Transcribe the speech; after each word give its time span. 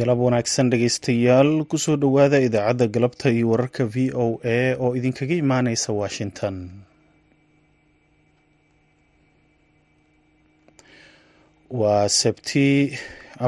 galab 0.00 0.18
wanaagsan 0.26 0.70
dhegaystayaal 0.72 1.50
ku 1.70 1.76
soo 1.84 1.96
dhowaada 2.02 2.38
idaacadda 2.46 2.86
galabta 2.94 3.26
iyo 3.36 3.46
wararka 3.52 3.82
v 3.94 4.10
o 4.24 4.26
a 4.56 4.58
oo 4.84 4.90
idinkaga 4.98 5.34
imaaneysa 5.44 5.90
washington. 6.00 6.56
Waa 11.80 12.08
sabti 12.20 12.98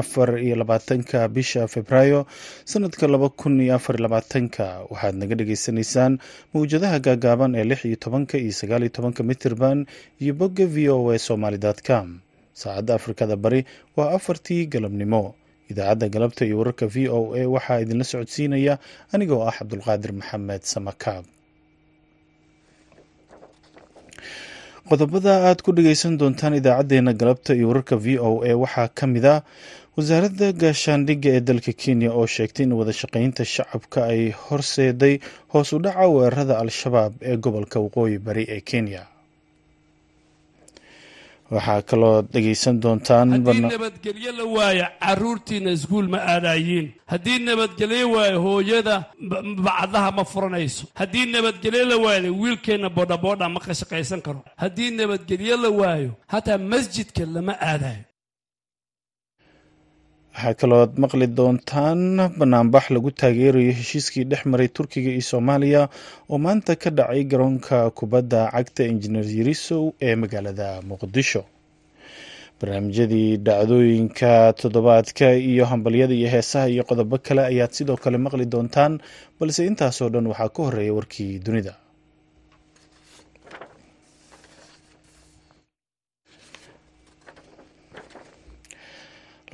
afar 0.01 0.29
iyo 0.45 0.55
labaatanka 0.61 1.27
bisha 1.35 1.67
februaayo 1.67 2.25
sanadka 2.71 3.07
laba 3.07 3.29
kun 3.29 3.59
iyo 3.61 3.75
afar 3.75 3.95
iyo 3.95 4.03
labaatanka. 4.07 4.65
Waxaad 4.91 5.15
naga 5.21 5.35
dhagaysanaysaan 5.39 6.13
mawjadaha 6.53 6.97
gaagaaban 7.07 7.51
ee 7.59 7.63
lix 7.69 7.79
iyo 7.89 7.95
tobanka 8.05 8.35
iyo 8.43 8.53
sagaal 8.61 8.83
iyo 8.85 8.93
tobanka 8.97 9.21
mitirban 9.29 9.85
iyo 10.23 10.33
bogga 10.39 10.65
v 10.73 10.89
o 10.95 11.11
a 11.11 11.19
somaly 11.27 11.59
com. 11.87 12.07
Saacadda 12.53 12.95
afrikada 12.95 13.35
bari 13.35 13.65
waa 13.97 14.11
afartii 14.17 14.65
galabnimo 14.73 15.35
idaacadda 15.73 16.07
galabta 16.15 16.41
iyo 16.47 16.55
wararka 16.61 16.85
v 16.93 17.09
o 17.17 17.19
a 17.39 17.43
waxaa 17.55 17.79
idinla 17.83 18.05
socodsiinaya 18.11 18.73
anigoo 19.13 19.41
ah 19.49 19.55
cabdulqaadir 19.59 20.11
maxamed 20.19 20.61
samakaab 20.73 21.23
qodobada 24.89 25.33
aad 25.49 25.59
ku 25.65 25.71
dhageysan 25.77 26.17
doontaan 26.21 26.53
idaacadeena 26.59 27.11
galabta 27.21 27.51
iyo 27.57 27.67
wararka 27.71 27.95
v 28.05 28.19
o 28.29 28.31
a 28.43 28.51
waxaa 28.63 28.87
ka 28.97 29.05
mid 29.13 29.25
a 29.25 29.35
wasaaradda 29.97 30.47
gaashaandhigga 30.61 31.29
ee 31.37 31.41
dalka 31.49 31.71
kenya 31.83 32.09
oo 32.19 32.25
sheegtay 32.35 32.63
in 32.67 32.73
wada 32.79 32.93
shaqeynta 33.01 33.43
shacabka 33.55 33.99
ay 34.13 34.21
horseeday 34.45 35.15
hoos 35.53 35.69
u 35.75 35.79
dhaca 35.85 36.05
weerarada 36.15 36.55
al-shabaab 36.63 37.13
ee 37.29 37.37
gobolka 37.45 37.77
waqooyi 37.85 38.17
bari 38.27 38.43
ee 38.55 38.61
kenya 38.71 39.01
waxaa 41.51 41.81
kaloo 41.89 42.21
dhegeysan 42.33 42.79
doontaan 42.83 43.31
haddii 43.33 43.61
nabadgelyo 43.61 44.31
la 44.39 44.45
waayo 44.55 44.85
caruurtiina 45.03 45.71
iskuul 45.77 46.07
ma 46.13 46.19
aadayiin 46.33 46.87
haddii 47.11 47.39
nabadgelyo 47.47 48.11
waayo 48.15 48.37
hooyada 48.45 48.95
bacdaha 49.65 50.09
ma 50.17 50.23
furanayso. 50.31 50.85
Haddii 51.01 51.25
nabadgelyo 51.25 51.85
la 51.91 51.97
waayo 52.05 52.29
wiilkeenna 52.41 52.89
boodhaboodha 52.89 53.49
ma 53.49 53.59
ka 53.59 53.73
shaqaysan 53.73 54.21
karo. 54.25 54.41
Haddii 54.63 54.91
nabadgelyo 54.99 55.57
la 55.63 55.69
waayo 55.69 56.11
hataa 56.33 56.57
masjidka 56.57 57.23
lama 57.25 57.53
aadayo 57.61 58.03
waxaa 60.33 60.53
kalooad 60.61 60.91
maqli 61.03 61.27
doontaan 61.37 62.01
banaanbax 62.39 62.85
lagu 62.95 63.09
taageerayo 63.21 63.71
heshiiskii 63.79 64.23
dhex 64.31 64.41
maray 64.51 64.67
turkiga 64.77 65.09
iyo 65.11 65.21
soomaaliya 65.31 65.81
oo 66.31 66.37
maanta 66.45 66.73
ka 66.81 66.89
dhacay 66.97 67.23
garoonka 67.31 67.77
kubadda 67.97 68.39
cagta 68.53 68.83
injineer 68.91 69.27
yarisow 69.39 69.83
ee 70.07 70.15
magaalada 70.21 70.67
muqdisho. 70.89 71.41
Barnaamijyadii 72.59 73.37
dhacdooyinka 73.45 74.31
toddobaadka 74.61 75.27
iyo 75.51 75.63
hambalyada 75.71 76.13
iyo 76.19 76.29
heesaha 76.35 76.67
iyo 76.73 76.83
qodobo 76.89 77.15
kale 77.25 77.41
ayaad 77.51 77.71
sidoo 77.77 77.97
kale 78.03 78.17
maqli 78.25 78.45
doontaan 78.53 78.93
balse 79.39 79.61
intaasoo 79.69 80.09
dhan 80.13 80.27
waxaa 80.31 80.49
ka 80.55 80.61
horreeya 80.65 80.93
warkii 80.97 81.39
dunida 81.45 81.73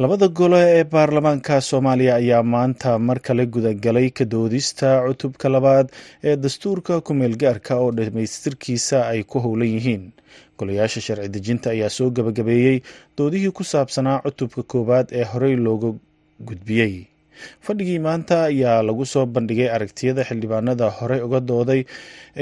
labada 0.02 0.28
gole 0.28 0.60
ee 0.78 0.84
baarlamaanka 0.94 1.56
soomaaliya 1.70 2.16
ayaa 2.16 2.44
maanta 2.54 3.00
mar 3.08 3.20
kale 3.28 3.46
gudagalay 3.54 4.10
ka 4.18 4.26
doodista 4.34 4.90
cutubka 5.08 5.48
labaad 5.56 5.88
ee 6.24 6.36
dastuurka 6.44 7.02
ku-meel 7.02 7.36
oo 7.84 7.92
dhamaystirkiisa 7.98 8.98
ay 9.12 9.24
ku 9.24 9.38
howlan 9.40 9.68
yihiin. 9.76 10.04
Golayaasha 10.58 11.02
sharci 11.02 11.30
dejinta 11.36 11.70
ayaa 11.76 11.90
soo 11.90 12.10
gabagabeeyey 12.18 12.78
doodihii 13.18 13.52
ku 13.58 13.64
saabsanaa 13.64 14.22
cutubka 14.26 14.64
koowaad 14.72 15.08
ee 15.20 15.24
horey 15.32 15.56
looga 15.56 15.90
gudbiyey 16.48 16.94
fadhigii 17.66 18.00
maanta 18.08 18.38
ayaa 18.52 18.82
lagu 18.88 19.06
soo 19.14 19.26
bandhigay 19.36 19.70
aragtiyada 19.76 20.24
xildhibaanada 20.30 20.88
horey 20.98 21.22
uga 21.28 21.40
dooday 21.50 21.82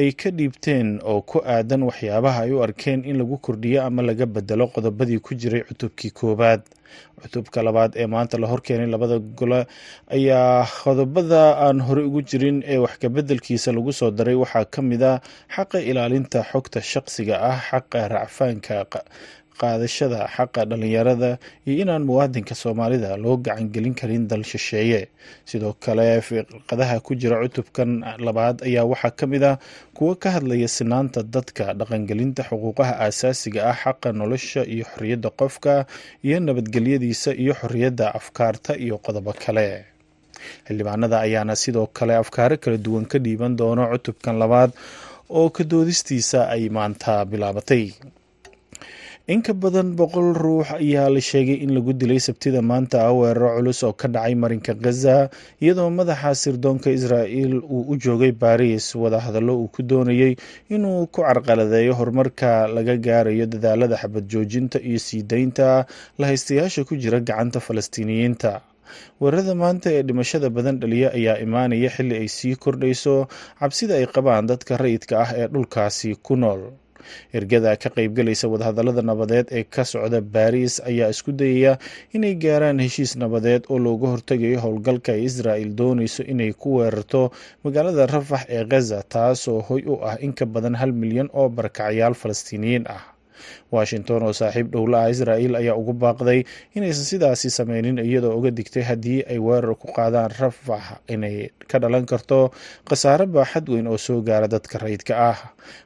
ay 0.01 0.09
ka 0.21 0.29
dhiibteen 0.37 0.87
oo 1.11 1.21
ku 1.21 1.37
aadan 1.55 1.83
waxyaabaha 1.89 2.39
ay 2.45 2.51
u 2.57 2.63
arkeen 2.67 3.05
in 3.09 3.17
lagu 3.21 3.37
kordhiyo 3.45 3.79
ama 3.87 4.01
laga 4.09 4.25
bedelo 4.35 4.65
qodobadii 4.75 5.19
ku 5.19 5.31
jiray 5.41 5.63
cutubkii 5.69 6.11
koowaad. 6.19 6.61
Cutubka 7.21 7.59
labaad 7.67 7.91
ee 8.01 8.07
maanta 8.13 8.37
la 8.41 8.47
horkeenay 8.47 8.87
labada 8.93 9.17
gole 9.19 9.61
ayaa 10.17 10.65
qodobada 10.83 11.41
aan 11.65 11.79
horey 11.87 12.05
ugu 12.09 12.21
jirin 12.29 12.63
ee 12.73 12.77
wax 12.83 12.93
kabeddelkiisa 13.03 13.71
lagu 13.75 13.91
soo 13.99 14.11
daray. 14.11 14.35
Waxaa 14.43 14.65
ka 14.73 14.81
mid 14.81 15.03
ah 15.03 15.19
xaqa 15.55 15.77
ilaalinta 15.89 16.39
xogta 16.51 16.79
shaqsiga 16.91 17.35
ah 17.51 17.59
xaqa 17.69 18.07
racfaanka 18.15 18.85
qaadashada 19.61 20.19
xaqa 20.35 20.61
dhalinyarada 20.69 21.29
iyo 21.67 21.75
inaan 21.83 22.03
muwaadinka 22.09 22.55
soomaalida 22.61 23.17
loo 23.23 23.35
gacangelin 23.45 23.95
karin 23.99 24.27
dal 24.31 24.43
shisheeye. 24.51 25.01
Sidoo 25.49 25.73
kale 25.83 26.21
fiqadaha 26.27 26.95
ku 27.05 27.11
jira 27.21 27.37
cutubkan 27.43 27.89
labaad 28.25 28.57
ayaa 28.67 28.85
waxaa 28.91 29.11
ka 29.19 29.25
mid 29.31 29.43
ah 29.51 29.57
kuwo 29.97 30.15
ka 30.21 30.29
hadlaya 30.35 30.67
sinaanta 30.77 31.23
dadka 31.35 31.73
dhaqangelinta 31.79 32.41
xuquuqaha 32.49 32.93
aasaasiga 33.05 33.61
ah 33.71 33.77
xaqa 33.83 34.09
nolosha 34.19 34.61
iyo 34.73 34.85
xorriyadda 34.91 35.29
qofka 35.39 35.73
iyo 36.27 36.37
nabadgelyadiisa 36.47 37.31
iyo 37.43 37.53
xorriyadda 37.61 38.05
afkaarta 38.19 38.71
iyo 38.85 38.95
qodobo 39.05 39.33
kale. 39.43 39.67
Xildhibaanada 40.67 41.17
ayaana 41.25 41.55
sidoo 41.63 41.87
kale 41.97 42.13
afkaaro 42.21 42.55
kala 42.63 42.77
duwan 42.85 43.05
ka 43.11 43.17
dhiiban 43.25 43.53
doono 43.59 43.83
cutubkan 43.91 44.35
labaad 44.41 44.71
oo 45.39 45.49
ka 45.55 45.63
doodistiisa 45.71 46.39
ay 46.55 46.63
maanta 46.77 47.13
bilaabatay 47.31 47.83
in 49.33 49.41
ka 49.45 49.51
badan 49.63 49.89
boqol 49.99 50.29
ruux 50.43 50.63
ayaa 50.79 51.07
la 51.15 51.19
sheegay 51.29 51.57
in 51.65 51.71
lagu 51.75 51.91
dilay 52.01 52.19
sabtida 52.27 52.61
maanta 52.69 52.97
ah 53.07 53.11
weeraro 53.19 53.49
culus 53.59 53.79
oo 53.87 53.91
ka 54.01 54.07
dhacay 54.13 54.35
marinka 54.43 54.73
khaza 54.83 55.15
iyadoo 55.63 55.89
madaxa 55.99 56.31
sirdoonka 56.43 56.89
israa'el 56.97 57.53
uu 57.75 57.83
u 57.91 57.99
joogay 58.05 58.31
baariis 58.43 58.87
wadahadallo 59.01 59.53
uu 59.61 59.67
ku 59.75 59.81
doonayey 59.89 60.33
inuu 60.75 61.01
ku 61.13 61.19
carqaladeeyo 61.27 61.93
horumarka 61.99 62.51
laga 62.75 62.95
gaarayo 63.07 63.45
dadaalada 63.53 63.95
xabad 64.01 64.25
joojinta 64.31 64.77
iyo 64.89 64.99
sii 65.07 65.21
deynta 65.31 65.67
la 66.19 66.25
haystayaasha 66.31 66.87
ku 66.87 66.95
jira 66.95 67.19
gacanta 67.19 67.59
falastiiniyiinta. 67.67 68.53
Weerarada 69.19 69.51
maanta 69.61 69.87
ee 69.91 70.03
dhimashada 70.07 70.47
badan 70.55 70.79
dhaliya 70.81 71.09
ayaa 71.19 71.37
imaanaya 71.45 71.89
xilli 71.95 72.15
ay 72.23 72.27
sii 72.37 72.55
kordhayso 72.63 73.15
cabsida 73.59 73.93
ay 73.99 74.07
qabaan 74.15 74.47
dadka 74.51 74.73
rayidka 74.83 75.13
ah 75.23 75.29
ee 75.41 75.47
dhulkaasi 75.53 76.09
ku 76.27 76.33
nool 76.43 76.61
ergada 77.37 77.71
ka 77.83 77.89
qaybgalaysa 77.97 78.45
wadahadallada 78.53 79.01
nabadeed 79.11 79.47
ee 79.59 79.63
ka 79.75 79.83
socda 79.91 80.21
baariis 80.35 80.75
ayaa 80.89 81.09
isku 81.15 81.31
dayaya 81.41 81.73
inay 82.15 82.33
gaaraan 82.45 82.79
heshiis 82.85 83.13
nabadeed 83.23 83.63
oo 83.71 83.79
looga 83.85 84.07
hortegayo 84.13 84.59
howlgalka 84.65 85.11
ay 85.17 85.23
israa'el 85.29 85.71
doonayso 85.79 86.21
inay 86.33 86.51
ku 86.61 86.69
weerarto 86.79 87.21
magaalada 87.63 88.05
rafax 88.15 88.43
ee 88.57 88.63
khaza 88.71 88.99
taasoo 89.13 89.59
hoy 89.67 89.81
u 89.93 89.95
ah 90.09 90.17
in 90.25 90.33
ka 90.39 90.45
badan 90.55 90.75
hal 90.81 90.91
milyan 91.03 91.29
oo 91.39 91.47
barakacyaal 91.57 92.15
falastiiniyiin 92.21 92.85
ah 92.95 93.03
washington 93.75 94.21
oo 94.27 94.33
saaxiib 94.41 94.67
dhowlaha 94.75 95.09
israa'el 95.13 95.53
ayaa 95.61 95.75
ugu 95.81 95.93
baaqday 96.03 96.39
inaysan 96.77 97.05
sidaasi 97.11 97.49
sameynin 97.59 97.97
iyadoo 98.07 98.33
uga 98.39 98.51
digtay 98.59 98.83
haddii 98.89 99.19
ay 99.31 99.39
weerar 99.47 99.75
ku 99.81 99.87
qaadaan 99.97 100.31
rafax 100.41 100.83
inay 101.15 101.35
ka 101.71 101.77
dhalan 101.83 102.05
karto 102.11 102.39
khasaare 102.89 103.25
baaxad 103.35 103.65
weyn 103.73 103.87
oo 103.93 103.97
soo 104.07 104.19
gaara 104.29 104.47
dadka 104.55 104.75
rayidka 104.83 105.13
ah. 105.29 105.39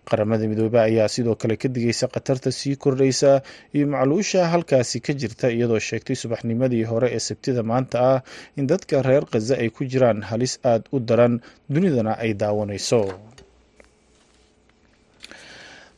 Qaramada 0.09 0.45
midoobe 0.49 0.77
ayaa 0.79 1.07
sidoo 1.15 1.35
kale 1.41 1.55
ka 1.61 1.67
digaysa 1.75 2.05
khatarta 2.13 2.49
sii 2.59 2.75
kordhaysa 2.83 3.31
iyo 3.75 3.85
macluusha 3.93 4.41
halkaasi 4.53 4.97
ka 5.05 5.13
jirta 5.21 5.47
iyadoo 5.55 5.79
sheegtay 5.87 6.15
subaxnimadii 6.21 6.83
hore 6.91 7.07
ee 7.15 7.19
sabtida 7.27 7.63
maanta 7.71 7.97
ah 8.11 8.19
in 8.59 8.65
dadka 8.71 9.01
reer 9.07 9.25
khaza 9.31 9.55
ay 9.63 9.69
ku 9.77 9.81
jiraan 9.93 10.21
halis 10.29 10.53
aada 10.69 10.85
u 10.95 10.99
daran 11.09 11.33
dunidana 11.73 12.13
ay 12.23 12.31
daawanayso 12.41 13.01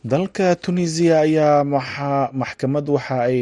dalka 0.03 0.55
tunisiya 0.63 1.19
ayaa 1.25 1.63
maxkamad 2.41 2.85
waxa 2.95 3.17
ay 3.29 3.37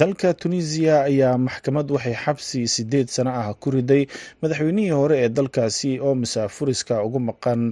dalka 0.00 0.28
tunisiya 0.40 0.96
ayaa 1.10 1.36
maxkamad 1.46 1.86
waxay 1.94 2.14
xabsi 2.24 2.60
sideed 2.74 3.08
sano 3.14 3.30
ah 3.40 3.52
ku 3.60 3.68
riday 3.70 4.02
madaxweynihii 4.42 4.90
hore 4.98 5.16
ee 5.24 5.28
dalkaasi 5.28 5.90
oo 6.00 6.14
masaafuriska 6.14 6.94
ugu 7.06 7.20
maqan 7.28 7.62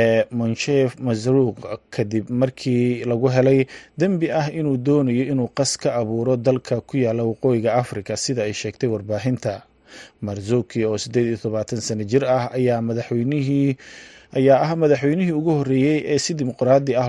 ee 0.00 0.24
monshef 0.38 0.96
masruuq 1.06 1.58
kadib 1.94 2.30
markii 2.30 3.04
lagu 3.10 3.28
helay 3.28 3.66
dembi 3.98 4.26
ah 4.40 4.48
inuu 4.58 4.76
doonayo 4.86 5.24
inuu 5.32 5.48
qas 5.58 5.76
ka 5.82 5.94
abuuro 6.00 6.36
dalka 6.36 6.80
ku 6.80 6.96
yaalla 6.96 7.22
waqooyiga 7.30 7.74
africa 7.74 8.16
sida 8.16 8.42
ay 8.48 8.52
sheegtay 8.52 8.88
warbaahinta. 8.88 9.62
Marzuki 10.22 10.84
oo 10.86 10.94
siddeed 10.98 11.26
iyo 11.26 11.36
tobaatan 11.36 11.80
sano 11.82 12.04
jir 12.10 12.22
ah 12.24 12.46
ayaa 12.54 12.78
madaxweynihii 12.88 13.76
ayaa 14.38 14.60
ah 14.66 14.76
madaxweynihii 14.82 15.32
ugu 15.40 15.50
horreeyey 15.58 15.98
ee 16.14 16.18
si 16.18 16.34
dimuqraadi 16.34 16.92
ah 17.02 17.08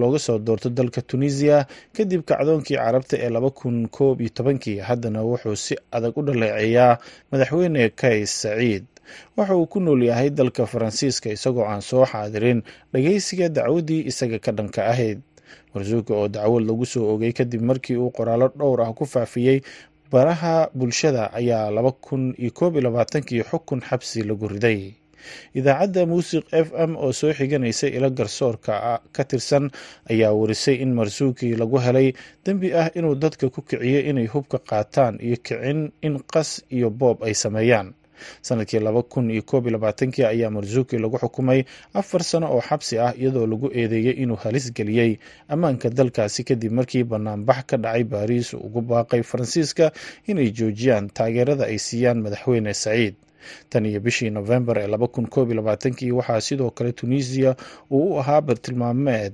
looga 0.00 0.18
soo 0.18 0.38
doorto 0.38 0.68
dalka 0.70 1.02
tunisiya 1.02 1.66
kadib 1.96 2.22
kacdoonkii 2.30 2.76
carabta 2.76 3.16
ee 3.24 3.30
laba 3.30 3.50
kun 3.50 3.88
koob 3.96 4.20
iyo 4.20 4.30
tobankii. 4.30 4.78
Haddana 4.78 5.22
wuxuu 5.22 5.56
si 5.56 5.74
adag 5.92 6.14
u 6.18 6.22
dhaleeceeyaa 6.22 6.98
madaxweyne 7.32 7.88
kays 7.90 8.30
saciid 8.42 8.84
waxa 9.36 9.54
uu 9.56 9.66
ku 9.66 9.80
nool 9.80 10.02
yahay 10.10 10.30
dalka 10.30 10.66
faransiiska 10.66 11.30
isagoo 11.36 11.64
aan 11.66 11.80
soo 11.82 12.04
xaadirin 12.06 12.62
dhageysiga 12.92 13.48
dacwadii 13.48 14.02
isaga 14.10 14.38
ka 14.38 14.52
dhanka 14.52 14.86
ahayd. 14.92 15.18
Marsuuka 15.74 16.14
oo 16.14 16.28
dacwad 16.28 16.64
lagu 16.68 16.86
soo 16.86 17.14
ogay 17.14 17.32
kadib 17.32 17.62
markii 17.62 17.96
uu 17.96 18.10
qoraallo 18.10 18.48
dhowr 18.58 18.80
ah 18.86 18.92
ku 18.92 19.04
faafiyey 19.06 19.60
baraha 20.12 20.68
bulshada 20.74 21.32
ayaa 21.32 21.70
laba 21.70 21.92
kun 21.92 22.34
iyo 22.38 22.50
koob 22.50 22.72
iyo 22.76 22.82
labaatankii 22.88 23.42
xukun 23.50 23.80
xabsi 23.80 24.22
lagu 24.22 24.48
riday 24.48 24.92
idaacadda 25.58 26.06
muusiq 26.10 26.44
f 26.52 26.68
m 26.88 26.96
oo 26.96 27.12
soo 27.12 27.32
xiganaysa 27.38 27.86
ilo 27.96 28.10
garsoorka 28.18 29.00
ka 29.16 29.22
tirsan 29.24 29.70
ayaa 30.10 30.32
warisay 30.40 30.76
in 30.84 30.92
marsuuki 30.98 31.48
lagu 31.60 31.78
helay 31.86 32.12
dembi 32.44 32.68
ah 32.74 32.88
inuu 32.98 33.14
dadka 33.14 33.50
ku 33.54 33.60
kiciyey 33.62 34.02
inay 34.10 34.26
hubka 34.32 34.58
qaataan 34.70 35.14
iyo 35.26 35.36
kicin 35.46 35.80
in 36.06 36.14
qas 36.32 36.50
iyo 36.76 36.90
boob 36.90 37.22
ay 37.24 37.34
sameeyaan. 37.34 37.94
Sanadkii 38.42 38.80
laba 38.82 39.02
kun 39.06 39.30
iyo 39.30 39.42
koob 39.46 39.66
iyo 39.66 39.72
labaatankii 39.78 40.24
ayaa 40.26 40.50
marsuuki 40.50 40.98
lagu 40.98 41.18
xukumay 41.22 41.62
afar 41.94 42.22
sano 42.26 42.46
oo 42.50 42.60
xabsi 42.68 42.98
ah 42.98 43.14
iyadoo 43.14 43.46
lagu 43.46 43.70
eedeeyey 43.70 44.14
inuu 44.22 44.36
halis 44.42 44.72
geliyey 44.74 45.18
ammaanka 45.48 45.86
dalkaasi 45.90 46.42
kadib 46.48 46.72
markii 46.78 47.04
banaanbax 47.06 47.60
ka 47.70 47.76
dhacay 47.78 48.04
baariis 48.04 48.54
ugu 48.58 48.80
baaqay 48.90 49.22
faransiiska 49.22 49.92
inay 50.26 50.50
joojiyaan 50.50 51.06
taageerada 51.14 51.64
ay 51.70 51.78
siiyaan 51.78 52.18
madaxweyne 52.24 52.74
saciid 52.74 53.14
tan 53.70 53.86
iyo 53.86 54.00
bishii 54.00 54.30
nofembar 54.30 54.78
ee 54.78 54.86
laba 54.86 55.06
kun 55.14 55.26
koob 55.34 55.46
iyo 55.48 55.56
labaatankii 55.60 56.10
waxaa 56.18 56.40
sidoo 56.40 56.70
kale 56.70 56.92
tunisiya 56.92 57.56
uu 57.90 58.14
u 58.14 58.18
ahaa 58.20 58.40
bartilmaameed 58.40 59.32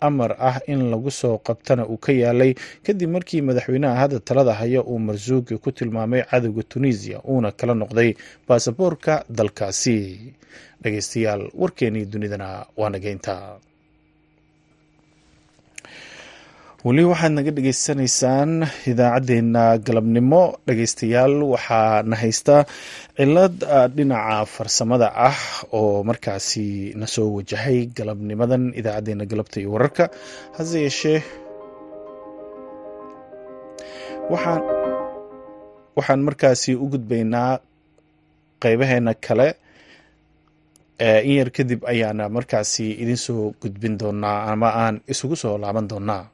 amar 0.00 0.36
ah 0.38 0.60
in 0.66 0.90
lagu 0.90 1.10
soo 1.10 1.38
qabtana 1.46 1.82
uu 1.86 1.96
ka 2.04 2.12
yaalay 2.12 2.54
kadib 2.86 3.10
markii 3.10 3.40
madaxweynaha 3.42 3.96
hadda 4.02 4.18
talada 4.20 4.54
haya 4.54 4.82
uu 4.82 4.98
marsuuki 4.98 5.56
ku 5.58 5.70
tilmaamay 5.72 6.22
cadowga 6.30 6.62
tunisiya 6.62 7.18
uuna 7.30 7.50
kala 7.52 7.74
noqday 7.74 8.14
baasaboorka 8.48 9.24
dalkaasi. 9.38 9.98
Dhegeystayaal 10.82 11.50
warkeenii 11.54 12.04
dunidana 12.12 12.66
waa 12.76 12.90
nageynta 12.94 13.34
weli 16.86 17.02
waxaad 17.10 17.32
naga 17.36 17.50
dhegeysanaysaan 17.56 18.50
idaacaddeenna 18.90 19.64
galabnimo. 19.86 20.42
Dhegeystayaal 20.66 21.34
waxaa 21.52 22.02
na 22.10 22.16
haysta 22.22 22.56
cilad 23.16 23.56
dhinaca 23.96 24.38
farsamada 24.54 25.08
ah 25.28 25.38
oo 25.78 26.02
markaasi 26.08 26.66
na 27.00 27.06
soo 27.14 27.28
wajahay 27.36 27.78
galabnimadan 27.96 28.64
idaacaddeenna 28.80 29.24
galabta 29.30 29.56
iyo 29.60 29.70
wararka. 29.74 30.04
Hase 30.56 30.76
yeeshee 30.86 31.20
waxaan 34.32 34.62
waxaan 35.96 36.20
markaasi 36.28 36.70
u 36.74 36.86
gudbaynaa 36.92 37.52
qeybaheena 38.62 39.12
kale 39.26 39.48
in 41.26 41.34
yar 41.38 41.50
kadib 41.56 41.80
ayaana 41.92 42.24
markaasi 42.36 42.86
idin 43.02 43.16
soo 43.26 43.42
gudbin 43.62 43.94
doonaa 44.00 44.38
ama 44.52 44.68
aan 44.82 44.96
isugu 45.12 45.36
soo 45.42 45.58
laaban 45.62 45.86
doonaa 45.90 46.24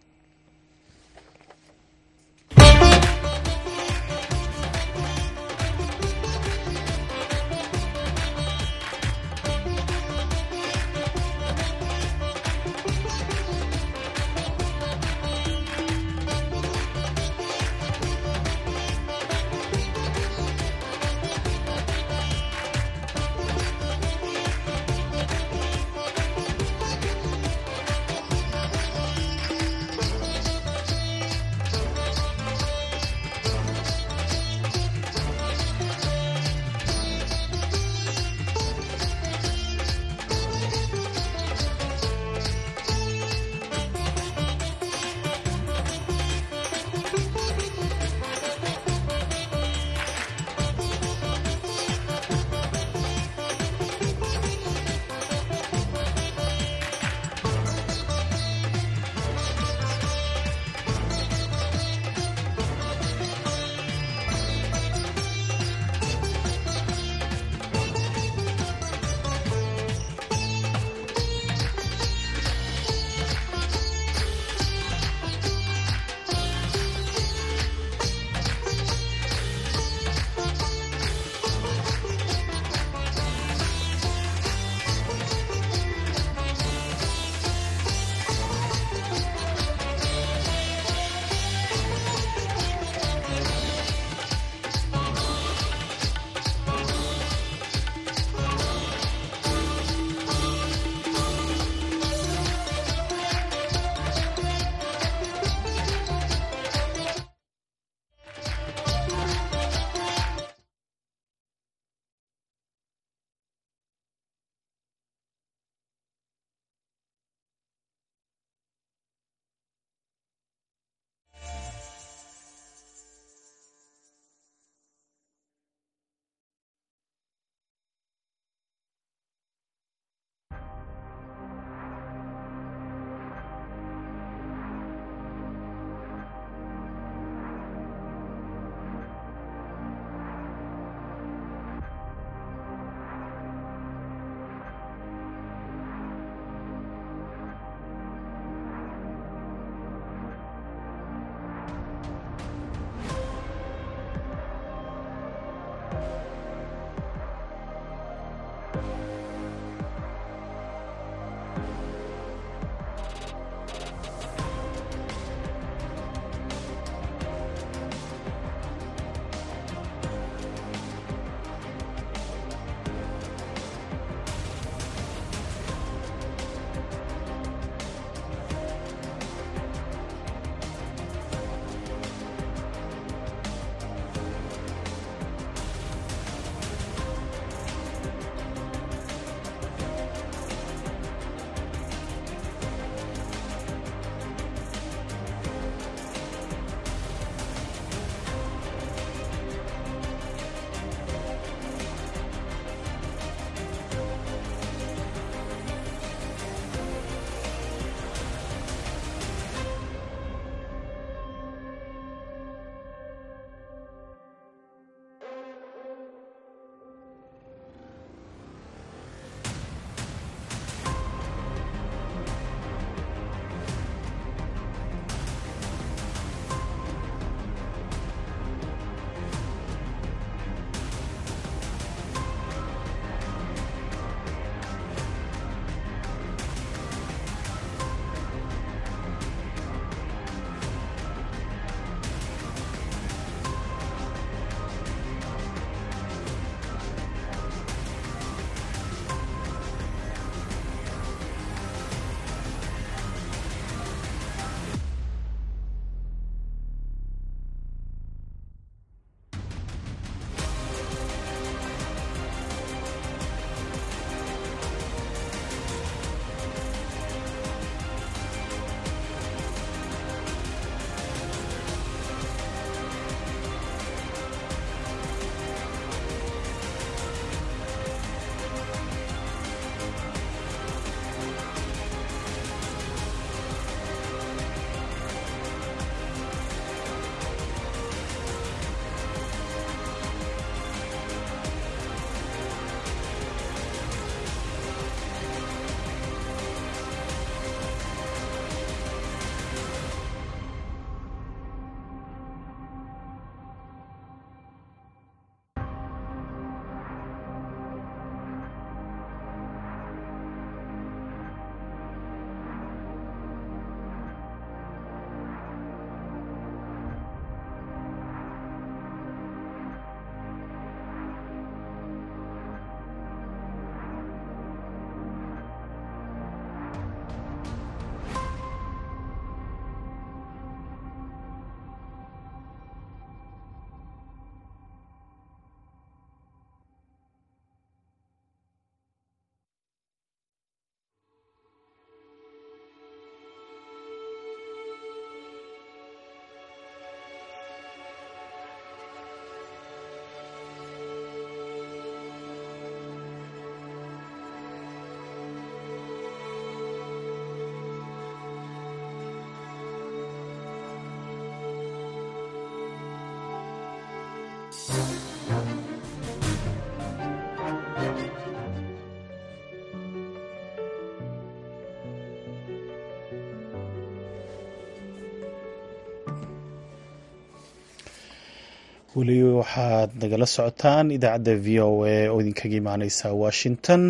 weli 378.97 379.19
waxaad 379.39 379.91
nagala 380.03 380.27
socotaan 380.37 380.87
idaacadda 380.97 381.33
v 381.45 381.49
o 381.67 381.69
a 381.85 381.97
oo 382.13 382.19
idinkaga 382.23 382.57
imaaneysa 382.63 383.07
washington. 383.23 383.83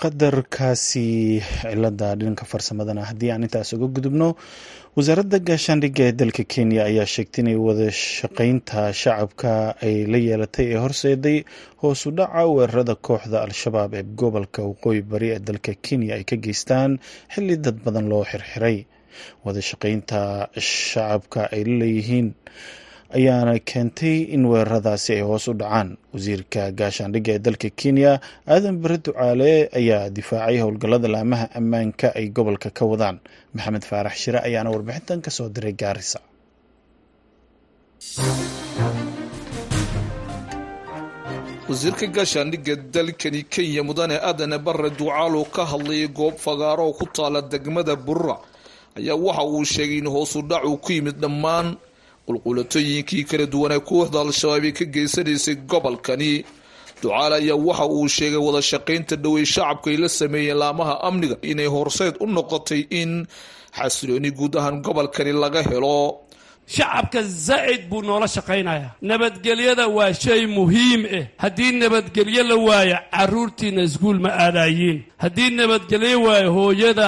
Qadarkaasi 0.00 1.06
cilada 1.60 2.08
dhanka 2.20 2.44
farsamadana 2.52 3.02
haddii 3.08 3.30
aan 3.32 3.46
intaas 3.46 3.70
uga 3.76 3.88
gudubno 3.96 4.28
wasaaradda 4.96 5.38
gaashaandhigga 5.48 6.02
ee 6.08 6.12
dalka 6.20 6.44
kenya 6.54 6.80
ayaa 6.90 7.08
sheegtay 7.14 7.42
inay 7.44 7.56
wada 7.66 7.88
shaqeynta 8.16 8.80
shacabka 9.02 9.52
ay 9.86 9.96
la 10.12 10.18
yeelatay 10.26 10.66
ee 10.74 10.80
horseeday 10.84 11.38
hoos 11.82 12.00
u 12.08 12.10
dhaca 12.18 12.42
weerarada 12.56 12.94
kooxda 13.06 13.38
al-shabaab 13.46 13.92
ee 13.98 14.04
gobolka 14.20 14.60
waqooyi 14.70 15.00
bari 15.12 15.28
ee 15.36 15.40
dalka 15.48 15.72
kenya 15.86 16.10
ay 16.18 16.24
ka 16.30 16.36
geystaan 16.46 16.90
xilli 17.34 17.56
dad 17.64 17.76
badan 17.84 18.06
loo 18.12 18.22
xirxiray. 18.32 18.78
Wada 19.44 19.60
shaqeynta 19.70 20.20
shacabka 20.72 21.40
ay 21.54 21.62
la 21.68 21.74
leeyihiin 21.82 22.28
ayaana 23.18 23.52
keentay 23.70 24.16
in 24.34 24.42
weeraradaasi 24.50 25.10
ay 25.16 25.22
hoos 25.28 25.44
u 25.48 25.54
dhacaan. 25.60 25.88
Wasiirka 26.14 26.62
gaashaandhigga 26.78 27.32
ee 27.36 27.42
dalka 27.46 27.68
kenya 27.80 28.12
aadan 28.54 28.76
bare 28.82 28.96
ducaale 29.06 29.50
ayaa 29.80 30.10
difaacay 30.16 30.56
howlgallada 30.64 31.08
laamaha 31.14 31.46
ammaanka 31.60 32.06
ay 32.18 32.26
gobolka 32.36 32.68
ka 32.78 32.84
wadaan. 32.92 33.16
Maxamed 33.54 33.84
faarax 33.90 34.14
shire 34.22 34.38
ayaana 34.48 34.68
warbixintan 34.74 35.18
ka 35.24 35.30
soo 35.36 35.48
diray 35.54 35.74
gaarisa 35.82 36.20
wasiirka 41.68 42.06
gaashaandhigga 42.06 42.74
dalkani 42.94 43.42
kenya 43.52 43.82
mudane 43.88 44.16
aadane 44.28 44.58
bare 44.66 44.90
ducaal 44.98 45.34
oo 45.36 45.44
ka 45.54 45.62
hadlayay 45.70 46.08
goob 46.08 46.36
fagaaro 46.46 46.84
oo 46.88 46.92
ku 46.98 47.06
taala 47.16 47.40
degmada 47.42 47.96
burra 47.96 48.36
ayaa 48.98 49.16
waxa 49.26 49.44
uu 49.44 49.64
sheegay 49.64 49.98
in 49.98 50.08
hoosu 50.14 50.38
dhac 50.50 50.64
uu 50.64 50.76
ku 50.84 50.92
yimid 50.92 51.16
dhammaan 51.22 51.76
qulqulatooyinkii 52.26 53.24
kala 53.30 53.46
duwanee 53.52 53.80
kooxda 53.90 54.18
al-shabaab 54.24 54.64
ay 54.68 54.72
ka 54.78 54.84
geysanaysay 54.94 55.56
gobolkani. 55.70 56.32
Ducaal 57.02 57.32
ayaa 57.40 57.56
waxa 57.68 57.86
uu 57.96 58.08
sheegay 58.16 58.40
wada 58.46 58.62
shaqaynta 58.70 59.16
dhowey 59.24 59.44
shacabka 59.54 59.88
ay 59.92 59.96
la 60.02 60.08
sameeyeen 60.08 60.58
laamaha 60.62 60.94
amniga 61.08 61.36
inay 61.52 61.66
horseed 61.74 62.14
u 62.20 62.26
noqotay 62.36 62.82
in 63.00 63.26
xasilooni 63.78 64.30
guud 64.38 64.54
ahaan 64.60 64.76
gobolkani 64.86 65.32
laga 65.42 65.62
helo 65.70 65.96
shacabka 66.66 67.22
zaa'id 67.22 67.88
buu 67.90 68.02
noola 68.02 68.26
shaqaynayaa 68.28 68.90
nabadgelyada 69.02 69.88
waa 69.96 70.12
shay 70.12 70.46
muhiim 70.46 71.02
ah 71.18 71.24
haddii 71.44 71.72
nabadgelyo 71.82 72.42
la 72.50 72.56
waayo 72.56 72.96
carruurtiina 73.12 73.82
iskuul 73.82 74.18
ma 74.24 74.30
aadayiin 74.44 74.98
haddii 75.24 75.50
nabadgelyo 75.60 76.22
waayo 76.26 76.52
hooyada 76.52 77.06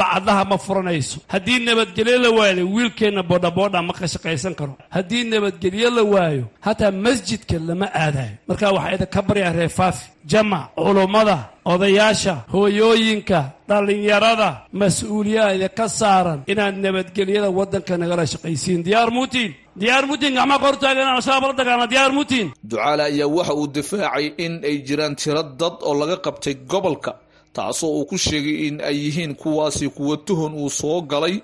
bacdaha 0.00 0.44
ma 0.50 0.56
furanayso. 0.58 1.18
Haddii 1.28 1.58
nabadgelyo 1.68 2.18
la 2.24 2.30
waayo 2.38 2.62
wiilkeenna 2.74 3.22
boodhaboodha 3.22 3.82
ma 3.82 3.92
ka 3.92 4.06
shaqaysan 4.14 4.54
karo. 4.58 4.76
Haddii 4.90 5.24
nabadgelyo 5.24 5.90
la 5.90 6.02
waayo 6.02 6.44
hataa 6.60 6.90
masjidka 6.90 7.58
lama 7.68 7.86
aadayo 7.94 8.34
marka 8.48 8.70
waxaa 8.72 8.94
idinka 8.94 9.22
baryaa 9.28 9.52
reefaafi 9.52 10.06
jamac 10.30 10.64
culummada 10.76 11.36
odayaasha 11.72 12.34
hooyooyinka 12.54 13.38
dhallinyarada 13.68 14.48
mas'uuliyaha 14.80 15.50
idinka 15.56 15.84
saaran 16.00 16.38
inaad 16.52 16.76
nabadgelyada 16.84 17.48
waddanka 17.58 17.94
nagala 18.02 18.24
shaqaysiin. 18.32 18.80
Diyaar 18.86 19.10
muutiin 19.16 19.50
diyaar 19.80 20.04
muutiin 20.10 20.34
gacmaa 20.38 20.58
ka 20.62 20.66
hortaaga 20.68 21.00
inaan 21.02 21.16
al-shabaab 21.20 21.44
la 21.50 21.56
dagaalna. 21.60 21.86
Diyaar 21.92 22.12
muutiin 22.18 22.48
ducaale 22.70 23.02
ayaa 23.10 23.28
waxa 23.36 23.54
uu 23.60 23.66
difaacay 23.76 24.26
in 24.44 24.52
ay 24.68 24.76
jiraan 24.86 25.14
tiro 25.20 25.42
dad 25.60 25.76
oo 25.88 25.94
laga 26.00 26.16
qabtay 26.26 26.54
gobolka 26.70 27.12
taasoo 27.56 27.90
uu 27.98 28.04
ku 28.10 28.16
sheegay 28.26 28.56
in 28.68 28.76
ay 28.88 28.96
yihiin 29.04 29.32
kuwaasi 29.40 29.86
kuwa 29.96 30.16
tuhon 30.26 30.52
uu 30.62 30.70
soo 30.80 31.00
galay 31.12 31.36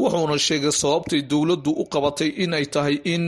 wuxuuna 0.00 0.36
sheegay 0.46 0.72
sababtay 0.82 1.20
dowladdu 1.30 1.70
u 1.82 1.84
qabatay 1.92 2.30
in 2.42 2.50
ay 2.58 2.66
tahay 2.74 2.96
in 3.14 3.24